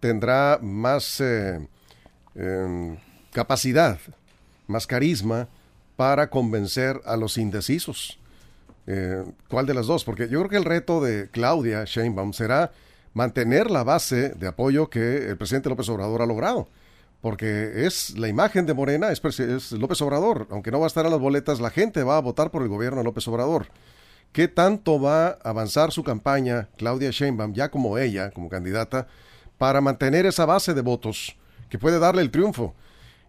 tendrá 0.00 0.58
más 0.62 1.20
eh, 1.20 1.68
capacidad, 3.32 3.98
más 4.66 4.86
carisma 4.86 5.48
para 5.96 6.30
convencer 6.30 7.00
a 7.04 7.16
los 7.16 7.38
indecisos. 7.38 8.18
Eh, 8.86 9.24
¿Cuál 9.48 9.66
de 9.66 9.74
las 9.74 9.86
dos? 9.86 10.04
Porque 10.04 10.28
yo 10.28 10.40
creo 10.40 10.50
que 10.50 10.56
el 10.56 10.64
reto 10.64 11.02
de 11.02 11.28
Claudia 11.30 11.84
Sheinbaum 11.84 12.32
será 12.32 12.72
mantener 13.14 13.70
la 13.70 13.84
base 13.84 14.30
de 14.30 14.48
apoyo 14.48 14.90
que 14.90 15.28
el 15.28 15.36
presidente 15.36 15.68
López 15.68 15.88
Obrador 15.88 16.22
ha 16.22 16.26
logrado. 16.26 16.68
Porque 17.20 17.86
es 17.86 18.18
la 18.18 18.28
imagen 18.28 18.66
de 18.66 18.74
Morena, 18.74 19.10
es, 19.10 19.72
López 19.72 20.02
Obrador. 20.02 20.46
Aunque 20.50 20.70
no 20.70 20.80
va 20.80 20.86
a 20.86 20.88
estar 20.88 21.06
en 21.06 21.12
las 21.12 21.20
boletas, 21.20 21.58
la 21.58 21.70
gente 21.70 22.02
va 22.02 22.18
a 22.18 22.20
votar 22.20 22.50
por 22.50 22.62
el 22.62 22.68
gobierno 22.68 22.98
de 22.98 23.04
López 23.04 23.26
Obrador. 23.28 23.68
¿Qué 24.32 24.48
tanto 24.48 25.00
va 25.00 25.28
a 25.28 25.38
avanzar 25.44 25.90
su 25.92 26.02
campaña 26.02 26.68
Claudia 26.76 27.10
Sheinbaum, 27.10 27.54
ya 27.54 27.70
como 27.70 27.96
ella, 27.96 28.30
como 28.32 28.50
candidata, 28.50 29.06
para 29.56 29.80
mantener 29.80 30.26
esa 30.26 30.44
base 30.44 30.74
de 30.74 30.82
votos 30.82 31.36
que 31.70 31.78
puede 31.78 31.98
darle 31.98 32.20
el 32.20 32.30
triunfo? 32.30 32.74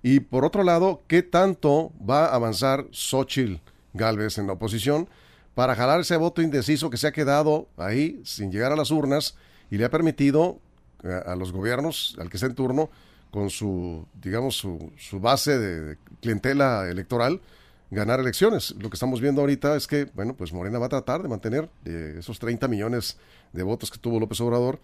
Y 0.07 0.19
por 0.19 0.45
otro 0.45 0.61
lado, 0.61 1.01
¿qué 1.07 1.23
tanto 1.23 1.91
va 2.07 2.27
a 2.27 2.35
avanzar 2.35 2.85
Xochitl 2.91 3.55
Galvez 3.95 4.37
en 4.37 4.45
la 4.45 4.53
oposición 4.53 5.09
para 5.55 5.73
jalar 5.73 6.01
ese 6.01 6.15
voto 6.15 6.43
indeciso 6.43 6.91
que 6.91 6.97
se 6.97 7.07
ha 7.07 7.11
quedado 7.11 7.67
ahí 7.75 8.21
sin 8.23 8.51
llegar 8.51 8.71
a 8.71 8.75
las 8.75 8.91
urnas 8.91 9.35
y 9.71 9.79
le 9.79 9.85
ha 9.85 9.89
permitido 9.89 10.59
eh, 11.01 11.21
a 11.25 11.35
los 11.35 11.51
gobiernos, 11.51 12.15
al 12.19 12.29
que 12.29 12.37
está 12.37 12.45
en 12.45 12.53
turno, 12.53 12.91
con 13.31 13.49
su, 13.49 14.05
digamos, 14.21 14.55
su, 14.55 14.91
su 14.95 15.19
base 15.19 15.57
de 15.57 15.97
clientela 16.21 16.87
electoral, 16.87 17.41
ganar 17.89 18.19
elecciones. 18.19 18.75
Lo 18.77 18.91
que 18.91 18.97
estamos 18.97 19.21
viendo 19.21 19.41
ahorita 19.41 19.75
es 19.75 19.87
que, 19.87 20.05
bueno, 20.13 20.35
pues 20.35 20.53
Morena 20.53 20.77
va 20.77 20.85
a 20.85 20.89
tratar 20.89 21.23
de 21.23 21.29
mantener 21.29 21.67
eh, 21.83 22.17
esos 22.19 22.37
30 22.37 22.67
millones 22.67 23.17
de 23.53 23.63
votos 23.63 23.89
que 23.89 23.97
tuvo 23.97 24.19
López 24.19 24.39
Obrador 24.39 24.79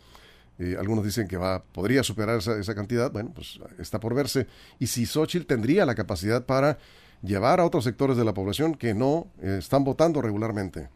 algunos 0.78 1.04
dicen 1.04 1.28
que 1.28 1.38
va, 1.38 1.64
podría 1.64 2.04
superar 2.04 2.38
esa, 2.38 2.58
esa, 2.60 2.76
cantidad. 2.76 3.12
Bueno, 3.12 3.32
pues 3.34 3.60
está 3.80 4.00
por 4.00 4.14
verse. 4.14 4.48
Y 4.78 4.88
si 4.88 5.06
Xochitl 5.06 5.46
tendría 5.46 5.86
la 5.86 5.96
capacidad 5.96 6.46
para 6.46 6.78
llevar 7.22 7.60
a 7.60 7.66
otros 7.66 7.84
sectores 7.84 8.18
de 8.18 8.26
la 8.26 8.34
población 8.34 8.76
que 8.76 8.94
no 8.94 9.28
eh, 9.42 9.58
están 9.60 9.84
votando 9.84 10.22
regularmente. 10.22 10.90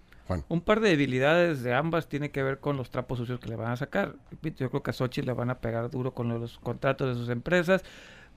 Un 0.47 0.61
par 0.61 0.79
de 0.79 0.89
debilidades 0.89 1.61
de 1.61 1.75
ambas 1.75 2.07
tiene 2.07 2.31
que 2.31 2.41
ver 2.41 2.59
con 2.59 2.77
los 2.77 2.89
trapos 2.89 3.19
sucios 3.19 3.39
que 3.39 3.47
le 3.47 3.55
van 3.55 3.71
a 3.71 3.77
sacar. 3.77 4.15
Yo 4.41 4.71
creo 4.71 4.81
que 4.81 4.89
a 4.89 4.93
Sochi 4.93 5.21
le 5.21 5.33
van 5.33 5.51
a 5.51 5.59
pegar 5.59 5.91
duro 5.91 6.15
con 6.15 6.29
los 6.29 6.57
contratos 6.57 7.09
de 7.09 7.13
sus 7.13 7.29
empresas. 7.29 7.83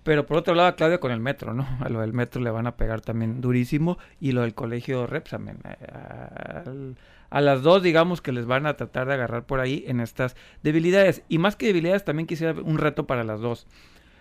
Pero 0.02 0.26
por 0.26 0.36
otro 0.36 0.54
lado, 0.54 0.68
a 0.68 0.76
Claudia 0.76 1.00
con 1.00 1.12
el 1.12 1.20
metro, 1.20 1.54
¿no? 1.54 1.66
A 1.80 1.88
lo 1.88 2.00
del 2.00 2.12
metro 2.12 2.42
le 2.42 2.50
van 2.50 2.66
a 2.66 2.76
pegar 2.76 3.00
también 3.00 3.40
durísimo. 3.40 3.96
Y 4.20 4.32
lo 4.32 4.42
del 4.42 4.54
colegio 4.54 5.06
Repsamen. 5.06 5.60
Eh, 5.64 6.94
a, 7.30 7.40
las 7.40 7.62
dos, 7.62 7.82
digamos 7.82 8.20
que 8.20 8.32
les 8.32 8.46
van 8.46 8.66
a 8.66 8.76
tratar 8.76 9.06
de 9.06 9.14
agarrar 9.14 9.44
por 9.44 9.60
ahí 9.60 9.84
en 9.86 10.00
estas 10.00 10.36
debilidades. 10.62 11.22
Y 11.28 11.38
más 11.38 11.56
que 11.56 11.66
debilidades, 11.66 12.04
también 12.04 12.26
quisiera 12.26 12.60
un 12.60 12.78
reto 12.78 13.06
para 13.06 13.24
las 13.24 13.40
dos. 13.40 13.66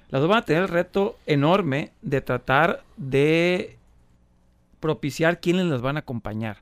Las 0.09 0.21
dos 0.21 0.29
van 0.29 0.39
a 0.39 0.45
tener 0.45 0.63
el 0.63 0.69
reto 0.69 1.17
enorme 1.25 1.91
de 2.01 2.21
tratar 2.21 2.83
de 2.95 3.77
propiciar 4.79 5.39
quiénes 5.39 5.65
las 5.65 5.81
van 5.81 5.97
a 5.97 6.01
acompañar. 6.01 6.57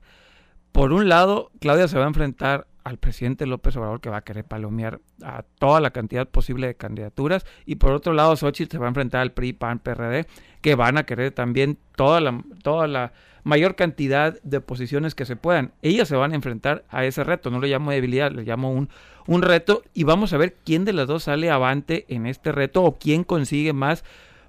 Por 0.72 0.92
un 0.92 1.08
lado, 1.08 1.50
Claudia 1.60 1.88
se 1.88 1.98
va 1.98 2.04
a 2.04 2.08
enfrentar 2.08 2.66
al 2.86 2.98
presidente 2.98 3.46
López 3.46 3.76
Obrador 3.76 4.00
que 4.00 4.10
va 4.10 4.18
a 4.18 4.24
querer 4.24 4.44
palomear 4.44 5.00
a 5.20 5.42
toda 5.58 5.80
la 5.80 5.90
cantidad 5.90 6.28
posible 6.28 6.68
de 6.68 6.76
candidaturas 6.76 7.44
y 7.64 7.76
por 7.76 7.90
otro 7.90 8.12
lado 8.12 8.36
Xochitl 8.36 8.70
se 8.70 8.78
va 8.78 8.86
a 8.86 8.90
enfrentar 8.90 9.22
al 9.22 9.32
PRI, 9.32 9.54
PAN, 9.54 9.80
PRD 9.80 10.26
que 10.60 10.76
van 10.76 10.96
a 10.96 11.02
querer 11.02 11.32
también 11.32 11.78
toda 11.96 12.20
la, 12.20 12.44
toda 12.62 12.86
la 12.86 13.12
mayor 13.46 13.76
cantidad 13.76 14.42
de 14.42 14.60
posiciones 14.60 15.14
que 15.14 15.24
se 15.24 15.36
puedan. 15.36 15.70
Ellas 15.80 16.08
se 16.08 16.16
van 16.16 16.32
a 16.32 16.34
enfrentar 16.34 16.84
a 16.88 17.04
ese 17.04 17.22
reto, 17.22 17.48
no 17.48 17.60
lo 17.60 17.68
llamo 17.68 17.92
debilidad, 17.92 18.32
le 18.32 18.42
llamo 18.42 18.72
un, 18.72 18.88
un 19.28 19.40
reto 19.40 19.84
y 19.94 20.02
vamos 20.02 20.32
a 20.32 20.36
ver 20.36 20.56
quién 20.64 20.84
de 20.84 20.92
las 20.92 21.06
dos 21.06 21.22
sale 21.22 21.48
avante 21.48 22.06
en 22.08 22.26
este 22.26 22.50
reto 22.50 22.82
o 22.82 22.98
quién 22.98 23.22
consigue 23.22 23.72
más 23.72 24.02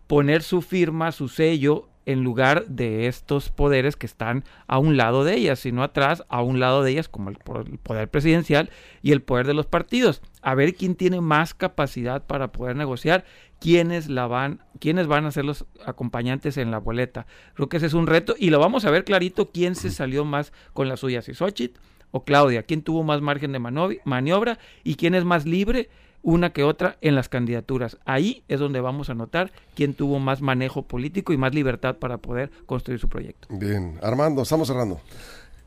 poner 0.08 0.42
su 0.42 0.64
firma, 0.64 1.12
su 1.12 1.28
sello 1.28 1.88
en 2.08 2.24
lugar 2.24 2.66
de 2.68 3.08
estos 3.08 3.50
poderes 3.50 3.98
que 3.98 4.06
están 4.06 4.46
a 4.66 4.80
un 4.80 4.96
lado 4.96 5.26
de 5.26 5.36
ellas, 5.36 5.60
sino 5.60 5.84
atrás, 5.84 6.24
a 6.30 6.42
un 6.42 6.62
lado 6.62 6.82
de 6.82 6.92
ellas, 6.92 7.10
como 7.10 7.30
el, 7.30 7.36
poder 7.36 8.10
presidencial 8.10 8.70
y 9.02 9.12
el 9.12 9.22
poder 9.22 9.46
de 9.46 9.54
los 9.54 9.66
partidos. 9.66 10.22
A 10.42 10.56
ver 10.56 10.74
quién 10.74 10.96
tiene 10.96 11.20
más 11.20 11.54
capacidad 11.54 12.26
para 12.26 12.54
poder 12.54 12.78
negociar, 12.78 13.26
quiénes 13.60 14.08
la 14.08 14.26
van, 14.26 14.62
quiénes 14.80 15.08
van 15.08 15.26
a 15.26 15.32
ser 15.32 15.44
los 15.44 15.66
acompañantes 15.86 16.56
en 16.56 16.72
la 16.72 16.78
boleta. 16.78 17.28
Creo 17.56 17.68
que 17.68 17.76
ese 17.76 17.88
es 17.88 17.94
un 17.94 18.08
reto 18.08 18.36
y 18.40 18.52
lo 18.52 18.60
vamos 18.60 18.86
a 18.86 18.90
ver 18.90 19.04
clarito 19.04 19.52
quién 19.52 19.76
se 19.76 19.92
salió 19.92 20.24
más 20.24 20.54
con 20.72 20.88
las 20.88 21.02
suyas, 21.02 21.26
si 21.26 21.34
Xochitl 21.34 21.78
o 22.12 22.24
Claudia, 22.24 22.64
quién 22.64 22.84
tuvo 22.84 23.04
más 23.04 23.20
margen 23.20 23.52
de 23.52 23.60
maniobra 23.60 24.60
y 24.86 24.96
quién 24.96 25.14
es 25.14 25.26
más 25.26 25.46
libre 25.46 25.90
una 26.28 26.50
que 26.50 26.66
otra 26.66 26.98
en 27.00 27.16
las 27.16 27.30
candidaturas. 27.30 27.98
Ahí 28.04 28.44
es 28.50 28.60
donde 28.60 28.82
vamos 28.82 29.10
a 29.10 29.14
notar 29.14 29.54
quién 29.76 29.94
tuvo 29.94 30.20
más 30.20 30.42
manejo 30.42 30.82
político 30.82 31.32
y 31.32 31.38
más 31.38 31.56
libertad 31.56 31.96
para 31.96 32.18
poder 32.18 32.52
construir 32.66 33.00
su 33.00 33.08
proyecto. 33.08 33.48
Bien, 33.50 33.98
Armando, 34.02 34.42
estamos 34.42 34.68
cerrando. 34.68 35.00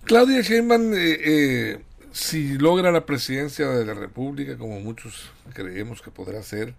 Claudia 0.04 0.42
Sheinbaum, 0.42 0.92
eh, 0.92 1.18
eh, 1.24 1.80
si 2.12 2.58
logra 2.58 2.92
la 2.92 3.06
presidencia 3.06 3.70
de 3.70 3.86
la 3.86 3.94
República, 3.94 4.58
como 4.58 4.80
muchos 4.80 5.30
creemos 5.54 6.02
que 6.02 6.10
podrá 6.10 6.42
ser, 6.42 6.74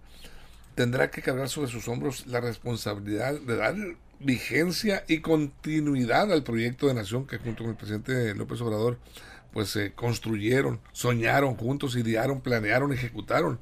tendrá 0.76 1.10
que 1.10 1.24
cargar 1.24 1.50
sobre 1.50 1.72
sus 1.72 1.88
hombros 1.88 2.28
la 2.28 2.40
responsabilidad 2.40 3.34
de 3.34 3.56
dar 3.56 3.76
vigencia 4.20 5.04
y 5.08 5.22
continuidad 5.22 6.32
al 6.32 6.44
proyecto 6.44 6.86
de 6.86 6.94
nación 6.94 7.26
que 7.26 7.40
junto 7.40 7.64
con 7.64 7.72
el 7.72 7.78
presidente 7.78 8.36
López 8.36 8.62
Obrador 8.62 9.00
pues 9.54 9.70
se 9.70 9.94
construyeron, 9.94 10.80
soñaron 10.94 11.56
juntos, 11.56 11.96
idearon, 11.96 12.42
planearon, 12.42 12.94
ejecutaron. 12.94 13.60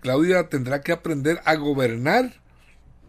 Claudia 0.00 0.48
tendrá 0.48 0.82
que 0.82 0.92
aprender 0.92 1.40
a 1.44 1.54
gobernar 1.56 2.34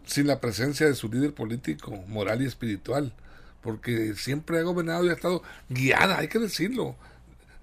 sin 0.04 0.26
la 0.26 0.40
presencia 0.40 0.86
de 0.86 0.94
su 0.94 1.08
líder 1.08 1.34
político, 1.34 1.92
moral 2.08 2.42
y 2.42 2.46
espiritual, 2.46 3.12
porque 3.60 4.14
siempre 4.14 4.58
ha 4.58 4.62
gobernado 4.62 5.04
y 5.04 5.10
ha 5.10 5.12
estado 5.12 5.42
guiada, 5.68 6.18
hay 6.18 6.28
que 6.28 6.38
decirlo. 6.38 6.96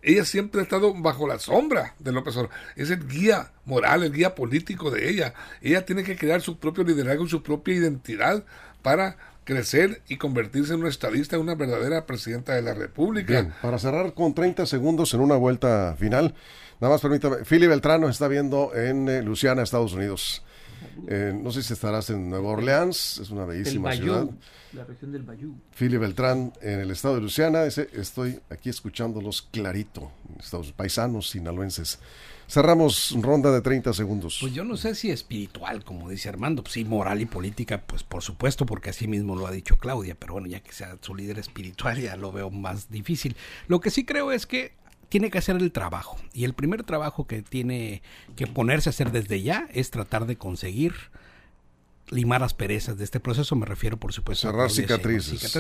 Ella 0.02 0.24
siempre 0.24 0.62
ha 0.62 0.64
estado 0.64 0.94
bajo 0.94 1.28
la 1.28 1.40
sombra 1.40 1.96
de 1.98 2.12
López 2.12 2.38
Obrador. 2.38 2.56
Es 2.76 2.92
el 2.92 3.08
guía 3.08 3.52
moral, 3.66 4.04
el 4.04 4.14
guía 4.14 4.36
político 4.36 4.92
de 4.92 5.10
ella. 5.10 5.34
Ella 5.62 5.84
tiene 5.84 6.04
que 6.04 6.16
crear 6.16 6.42
su 6.42 6.60
propio 6.60 6.84
liderazgo, 6.84 7.28
su 7.28 7.42
propia 7.42 7.74
identidad 7.74 8.46
para 8.84 9.18
crecer 9.46 10.02
y 10.10 10.18
convertirse 10.18 10.74
en 10.74 10.82
una 10.82 10.90
estadista, 10.90 11.40
una 11.40 11.56
verdadera 11.56 12.06
presidenta 12.06 12.54
de 12.54 12.62
la 12.62 12.74
República. 12.74 13.32
Bien, 13.32 13.54
para 13.62 13.80
cerrar 13.80 14.14
con 14.14 14.34
30 14.34 14.66
segundos 14.66 15.14
en 15.14 15.22
una 15.22 15.36
vuelta 15.36 15.96
final, 15.98 16.34
nada 16.82 16.94
más 16.94 17.02
permítame, 17.02 17.46
Fili 17.46 17.68
Beltrano 17.68 18.10
está 18.10 18.28
viendo 18.28 18.76
en 18.76 19.08
eh, 19.08 19.22
Luciana, 19.22 19.62
Estados 19.62 19.94
Unidos. 19.94 20.44
Eh, 21.08 21.38
no 21.40 21.52
sé 21.52 21.62
si 21.62 21.74
estarás 21.74 22.10
en 22.10 22.30
Nueva 22.30 22.50
Orleans, 22.50 23.20
es 23.20 23.30
una 23.30 23.46
bellísima 23.46 23.94
ciudad. 23.94 24.28
La 24.74 24.84
región 24.84 25.12
del 25.12 25.24
Bayou. 25.24 25.56
Fili 25.72 25.98
Beltrán 25.98 26.52
en 26.62 26.80
el 26.80 26.92
estado 26.92 27.16
de 27.16 27.22
Luciana, 27.22 27.64
dice, 27.64 27.90
estoy 27.94 28.40
aquí 28.50 28.70
escuchándolos 28.70 29.48
clarito, 29.52 30.12
Estados 30.40 30.72
paisanos 30.74 31.30
sinaloenses. 31.30 32.00
Cerramos 32.48 33.16
ronda 33.22 33.52
de 33.52 33.62
30 33.62 33.94
segundos. 33.94 34.38
Pues 34.40 34.54
yo 34.54 34.64
no 34.64 34.78
sé 34.78 34.96
si 34.96 35.10
espiritual, 35.10 35.84
como 35.84 36.10
dice 36.10 36.30
Armando, 36.30 36.64
pues 36.64 36.74
sí, 36.74 36.86
moral 36.86 37.22
y 37.22 37.26
política, 37.26 37.82
pues 37.86 38.04
por 38.04 38.22
supuesto, 38.22 38.66
porque 38.66 38.92
así 38.92 39.08
mismo 39.08 39.36
lo 39.36 39.48
ha 39.48 39.52
dicho 39.52 39.78
Claudia, 39.78 40.16
pero 40.16 40.34
bueno, 40.34 40.48
ya 40.48 40.60
que 40.60 40.72
sea 40.72 40.98
su 41.02 41.16
líder 41.16 41.40
espiritual 41.40 42.00
ya 42.00 42.16
lo 42.16 42.32
veo 42.32 42.50
más 42.50 42.90
difícil. 42.90 43.36
Lo 43.68 43.80
que 43.80 43.90
sí 43.90 44.06
creo 44.06 44.32
es 44.32 44.46
que 44.46 44.74
tiene 45.10 45.30
que 45.32 45.38
hacer 45.38 45.56
el 45.56 45.72
trabajo 45.72 46.18
y 46.34 46.44
el 46.44 46.54
primer 46.54 46.84
trabajo 46.84 47.26
que 47.26 47.42
tiene 47.42 48.02
que 48.36 48.48
ponerse 48.48 48.90
a 48.90 48.92
hacer 48.92 49.12
desde 49.12 49.42
ya 49.42 49.68
es 49.74 49.92
tratar 49.92 50.26
de 50.26 50.36
conseguir 50.36 50.94
limar 52.10 52.44
asperezas 52.44 52.98
de 52.98 53.04
este 53.04 53.20
proceso, 53.20 53.56
me 53.56 53.66
refiero 53.66 53.98
por 53.98 54.14
supuesto 54.14 54.48
cerrar 54.48 54.70
cicatrices. 54.70 55.56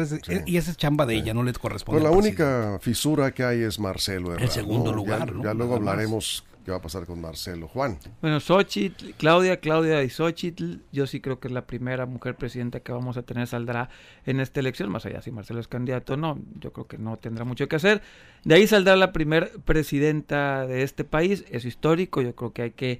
Y 0.45 0.57
esa 0.57 0.71
es 0.71 0.77
chamba 0.77 1.05
de 1.05 1.15
ella, 1.15 1.33
no 1.33 1.43
le 1.43 1.53
corresponde. 1.53 2.01
Pues 2.01 2.11
la 2.11 2.15
única 2.15 2.77
fisura 2.81 3.33
que 3.33 3.43
hay 3.43 3.61
es 3.61 3.79
Marcelo. 3.79 4.37
En 4.37 4.49
segundo 4.49 4.93
lugar, 4.93 5.33
ya, 5.43 5.53
luego 5.53 5.75
hablaremos 5.75 6.43
¿Qué 6.65 6.71
va 6.71 6.77
a 6.77 6.81
pasar 6.81 7.05
con 7.05 7.21
Marcelo? 7.21 7.67
Juan. 7.67 7.99
Bueno, 8.21 8.39
Xochitl, 8.39 9.11
Claudia, 9.19 9.59
Claudia 9.59 10.01
y 10.01 10.09
Xochitl, 10.09 10.77
yo 10.91 11.05
sí 11.05 11.21
creo 11.21 11.39
que 11.39 11.47
es 11.47 11.53
la 11.53 11.67
primera 11.67 12.07
mujer 12.07 12.35
presidenta 12.35 12.79
que 12.79 12.91
vamos 12.91 13.17
a 13.17 13.21
tener 13.21 13.45
saldrá 13.45 13.89
en 14.25 14.39
esta 14.39 14.61
elección, 14.61 14.89
más 14.89 15.05
allá 15.05 15.21
si 15.21 15.31
Marcelo 15.31 15.59
es 15.59 15.67
candidato 15.67 16.17
no, 16.17 16.39
yo 16.59 16.73
creo 16.73 16.87
que 16.87 16.97
no 16.97 17.17
tendrá 17.17 17.45
mucho 17.45 17.67
que 17.67 17.75
hacer. 17.75 18.01
De 18.43 18.55
ahí 18.55 18.65
saldrá 18.65 18.95
la 18.95 19.13
primera 19.13 19.47
presidenta 19.63 20.65
de 20.65 20.81
este 20.81 21.03
país, 21.03 21.45
es 21.51 21.65
histórico, 21.65 22.23
yo 22.23 22.35
creo 22.35 22.51
que 22.51 22.61
hay 22.63 22.71
que 22.71 22.99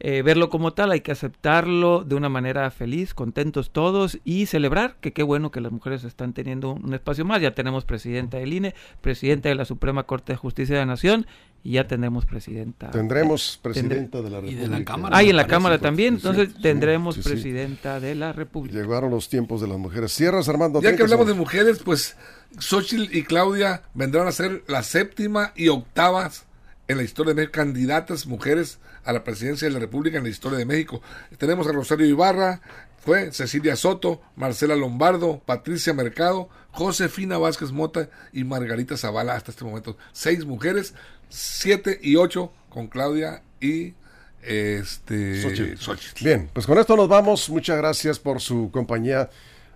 eh, 0.00 0.22
verlo 0.22 0.48
como 0.48 0.72
tal, 0.74 0.92
hay 0.92 1.00
que 1.00 1.10
aceptarlo 1.10 2.04
de 2.04 2.14
una 2.14 2.28
manera 2.28 2.70
feliz, 2.70 3.14
contentos 3.14 3.70
todos 3.70 4.18
y 4.24 4.46
celebrar 4.46 4.96
que 5.00 5.12
qué 5.12 5.24
bueno 5.24 5.50
que 5.50 5.60
las 5.60 5.72
mujeres 5.72 6.04
están 6.04 6.32
teniendo 6.32 6.72
un 6.72 6.94
espacio 6.94 7.24
más. 7.24 7.42
Ya 7.42 7.54
tenemos 7.54 7.84
presidenta 7.84 8.36
del 8.36 8.52
INE, 8.52 8.74
presidenta 9.00 9.48
de 9.48 9.56
la 9.56 9.64
Suprema 9.64 10.04
Corte 10.04 10.32
de 10.32 10.36
Justicia 10.36 10.76
de 10.76 10.82
la 10.82 10.86
Nación 10.86 11.26
y 11.64 11.72
ya 11.72 11.88
tendremos 11.88 12.26
presidenta. 12.26 12.92
Tendremos 12.92 13.58
presidenta 13.60 14.22
de 14.22 14.30
la 14.30 14.36
República. 14.40 14.62
Y 14.62 14.68
de 14.68 14.78
la 14.78 14.84
Cámara. 14.84 15.16
Ah, 15.16 15.22
y 15.24 15.30
en 15.30 15.36
la 15.36 15.46
Cámara 15.48 15.78
también, 15.78 16.14
entonces 16.14 16.54
tendremos 16.62 17.18
presidenta 17.18 17.98
de 17.98 18.14
la 18.14 18.32
República. 18.32 18.78
Llegaron 18.78 19.10
los 19.10 19.28
tiempos 19.28 19.60
de 19.60 19.66
las 19.66 19.78
mujeres. 19.78 20.12
Cierras, 20.12 20.48
Armando. 20.48 20.80
Ya 20.80 20.94
que 20.94 21.02
hablamos 21.02 21.26
de 21.26 21.34
mujeres, 21.34 21.80
pues 21.84 22.16
Xochitl 22.58 23.12
y 23.16 23.24
Claudia 23.24 23.82
vendrán 23.94 24.28
a 24.28 24.32
ser 24.32 24.62
la 24.68 24.84
séptima 24.84 25.52
y 25.56 25.68
octavas 25.68 26.44
en 26.86 26.98
la 26.98 27.02
historia 27.02 27.34
de 27.34 27.42
México, 27.42 27.52
candidatas 27.52 28.26
mujeres 28.26 28.78
a 29.08 29.12
la 29.14 29.24
presidencia 29.24 29.66
de 29.66 29.72
la 29.72 29.80
República 29.80 30.18
en 30.18 30.24
la 30.24 30.28
historia 30.28 30.58
de 30.58 30.66
México. 30.66 31.00
Tenemos 31.38 31.66
a 31.66 31.72
Rosario 31.72 32.06
Ibarra, 32.06 32.60
fue 32.98 33.32
Cecilia 33.32 33.74
Soto, 33.74 34.20
Marcela 34.36 34.76
Lombardo, 34.76 35.40
Patricia 35.46 35.94
Mercado, 35.94 36.50
Josefina 36.72 37.38
Vázquez 37.38 37.72
Mota 37.72 38.10
y 38.34 38.44
Margarita 38.44 38.98
Zavala 38.98 39.34
hasta 39.34 39.50
este 39.50 39.64
momento. 39.64 39.96
Seis 40.12 40.44
mujeres, 40.44 40.92
siete 41.30 41.98
y 42.02 42.16
ocho 42.16 42.52
con 42.68 42.88
Claudia 42.88 43.42
y 43.62 43.94
este 44.42 45.42
Bien, 46.20 46.50
pues 46.52 46.66
con 46.66 46.78
esto 46.78 46.94
nos 46.94 47.08
vamos. 47.08 47.48
Muchas 47.48 47.78
gracias 47.78 48.18
por 48.18 48.42
su 48.42 48.70
compañía. 48.70 49.30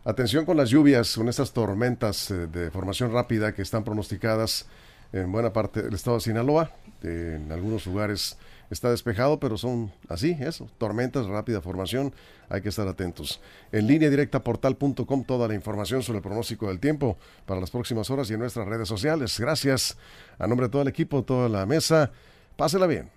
Atención 0.05 0.45
con 0.45 0.59
las 0.59 0.69
lluvias, 0.69 1.17
con 1.17 1.31
estas 1.31 1.53
tormentas 1.53 2.31
eh, 2.31 2.49
de 2.49 2.71
formación 2.71 3.15
rápida 3.15 3.55
que 3.55 3.63
están 3.63 3.83
pronosticadas 3.83 4.67
en 5.11 5.33
buena 5.33 5.55
parte 5.55 5.81
del 5.81 5.95
estado 5.95 6.19
de 6.19 6.23
Sinaloa. 6.23 6.71
en 7.03 7.51
algunos 7.51 7.87
lugares 7.87 8.37
está 8.73 8.91
despejado, 8.91 9.39
pero 9.39 9.59
son 9.59 9.93
así, 10.09 10.37
eso, 10.41 10.69
tormentas, 10.79 11.27
rápida 11.27 11.61
formación, 11.61 12.15
hay 12.49 12.63
que 12.63 12.71
estar 12.71 12.89
atentos. 12.89 13.41
En 13.71 13.87
línea 13.87 14.11
directa 14.11 14.43
portal.com 14.43 15.25
toda 15.25 15.49
la 15.49 15.55
información 15.55 16.03
sobre 16.03 16.19
el 16.19 16.23
pronóstico 16.23 16.69
del 16.69 16.81
tiempo 16.81 17.19
para 17.47 17.61
las 17.61 17.71
próximas 17.71 18.11
horas 18.11 18.31
y 18.31 18.35
en 18.35 18.41
nuestras 18.41 18.67
redes 18.67 18.89
sociales. 18.89 19.39
Gracias 19.39 19.97
a 20.39 20.47
nombre 20.47 20.67
de 20.67 20.71
todo 20.71 20.83
el 20.83 20.89
equipo, 20.89 21.23
toda 21.23 21.49
la 21.49 21.67
mesa. 21.67 22.11
Pásela 22.57 22.87
bien. 22.87 23.11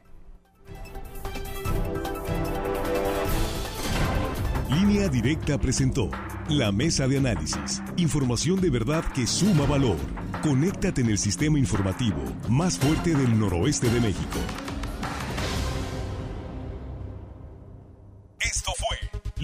Línea 4.70 5.08
Directa 5.08 5.58
presentó 5.58 6.10
la 6.50 6.72
mesa 6.72 7.08
de 7.08 7.18
análisis. 7.18 7.82
Información 7.98 8.60
de 8.62 8.70
verdad 8.70 9.04
que 9.14 9.26
suma 9.26 9.66
valor. 9.66 9.98
Conéctate 10.44 11.02
en 11.02 11.10
el 11.10 11.18
sistema 11.18 11.58
informativo 11.58 12.22
más 12.50 12.78
fuerte 12.78 13.16
del 13.16 13.40
noroeste 13.40 13.90
de 13.90 14.02
México. 14.02 14.40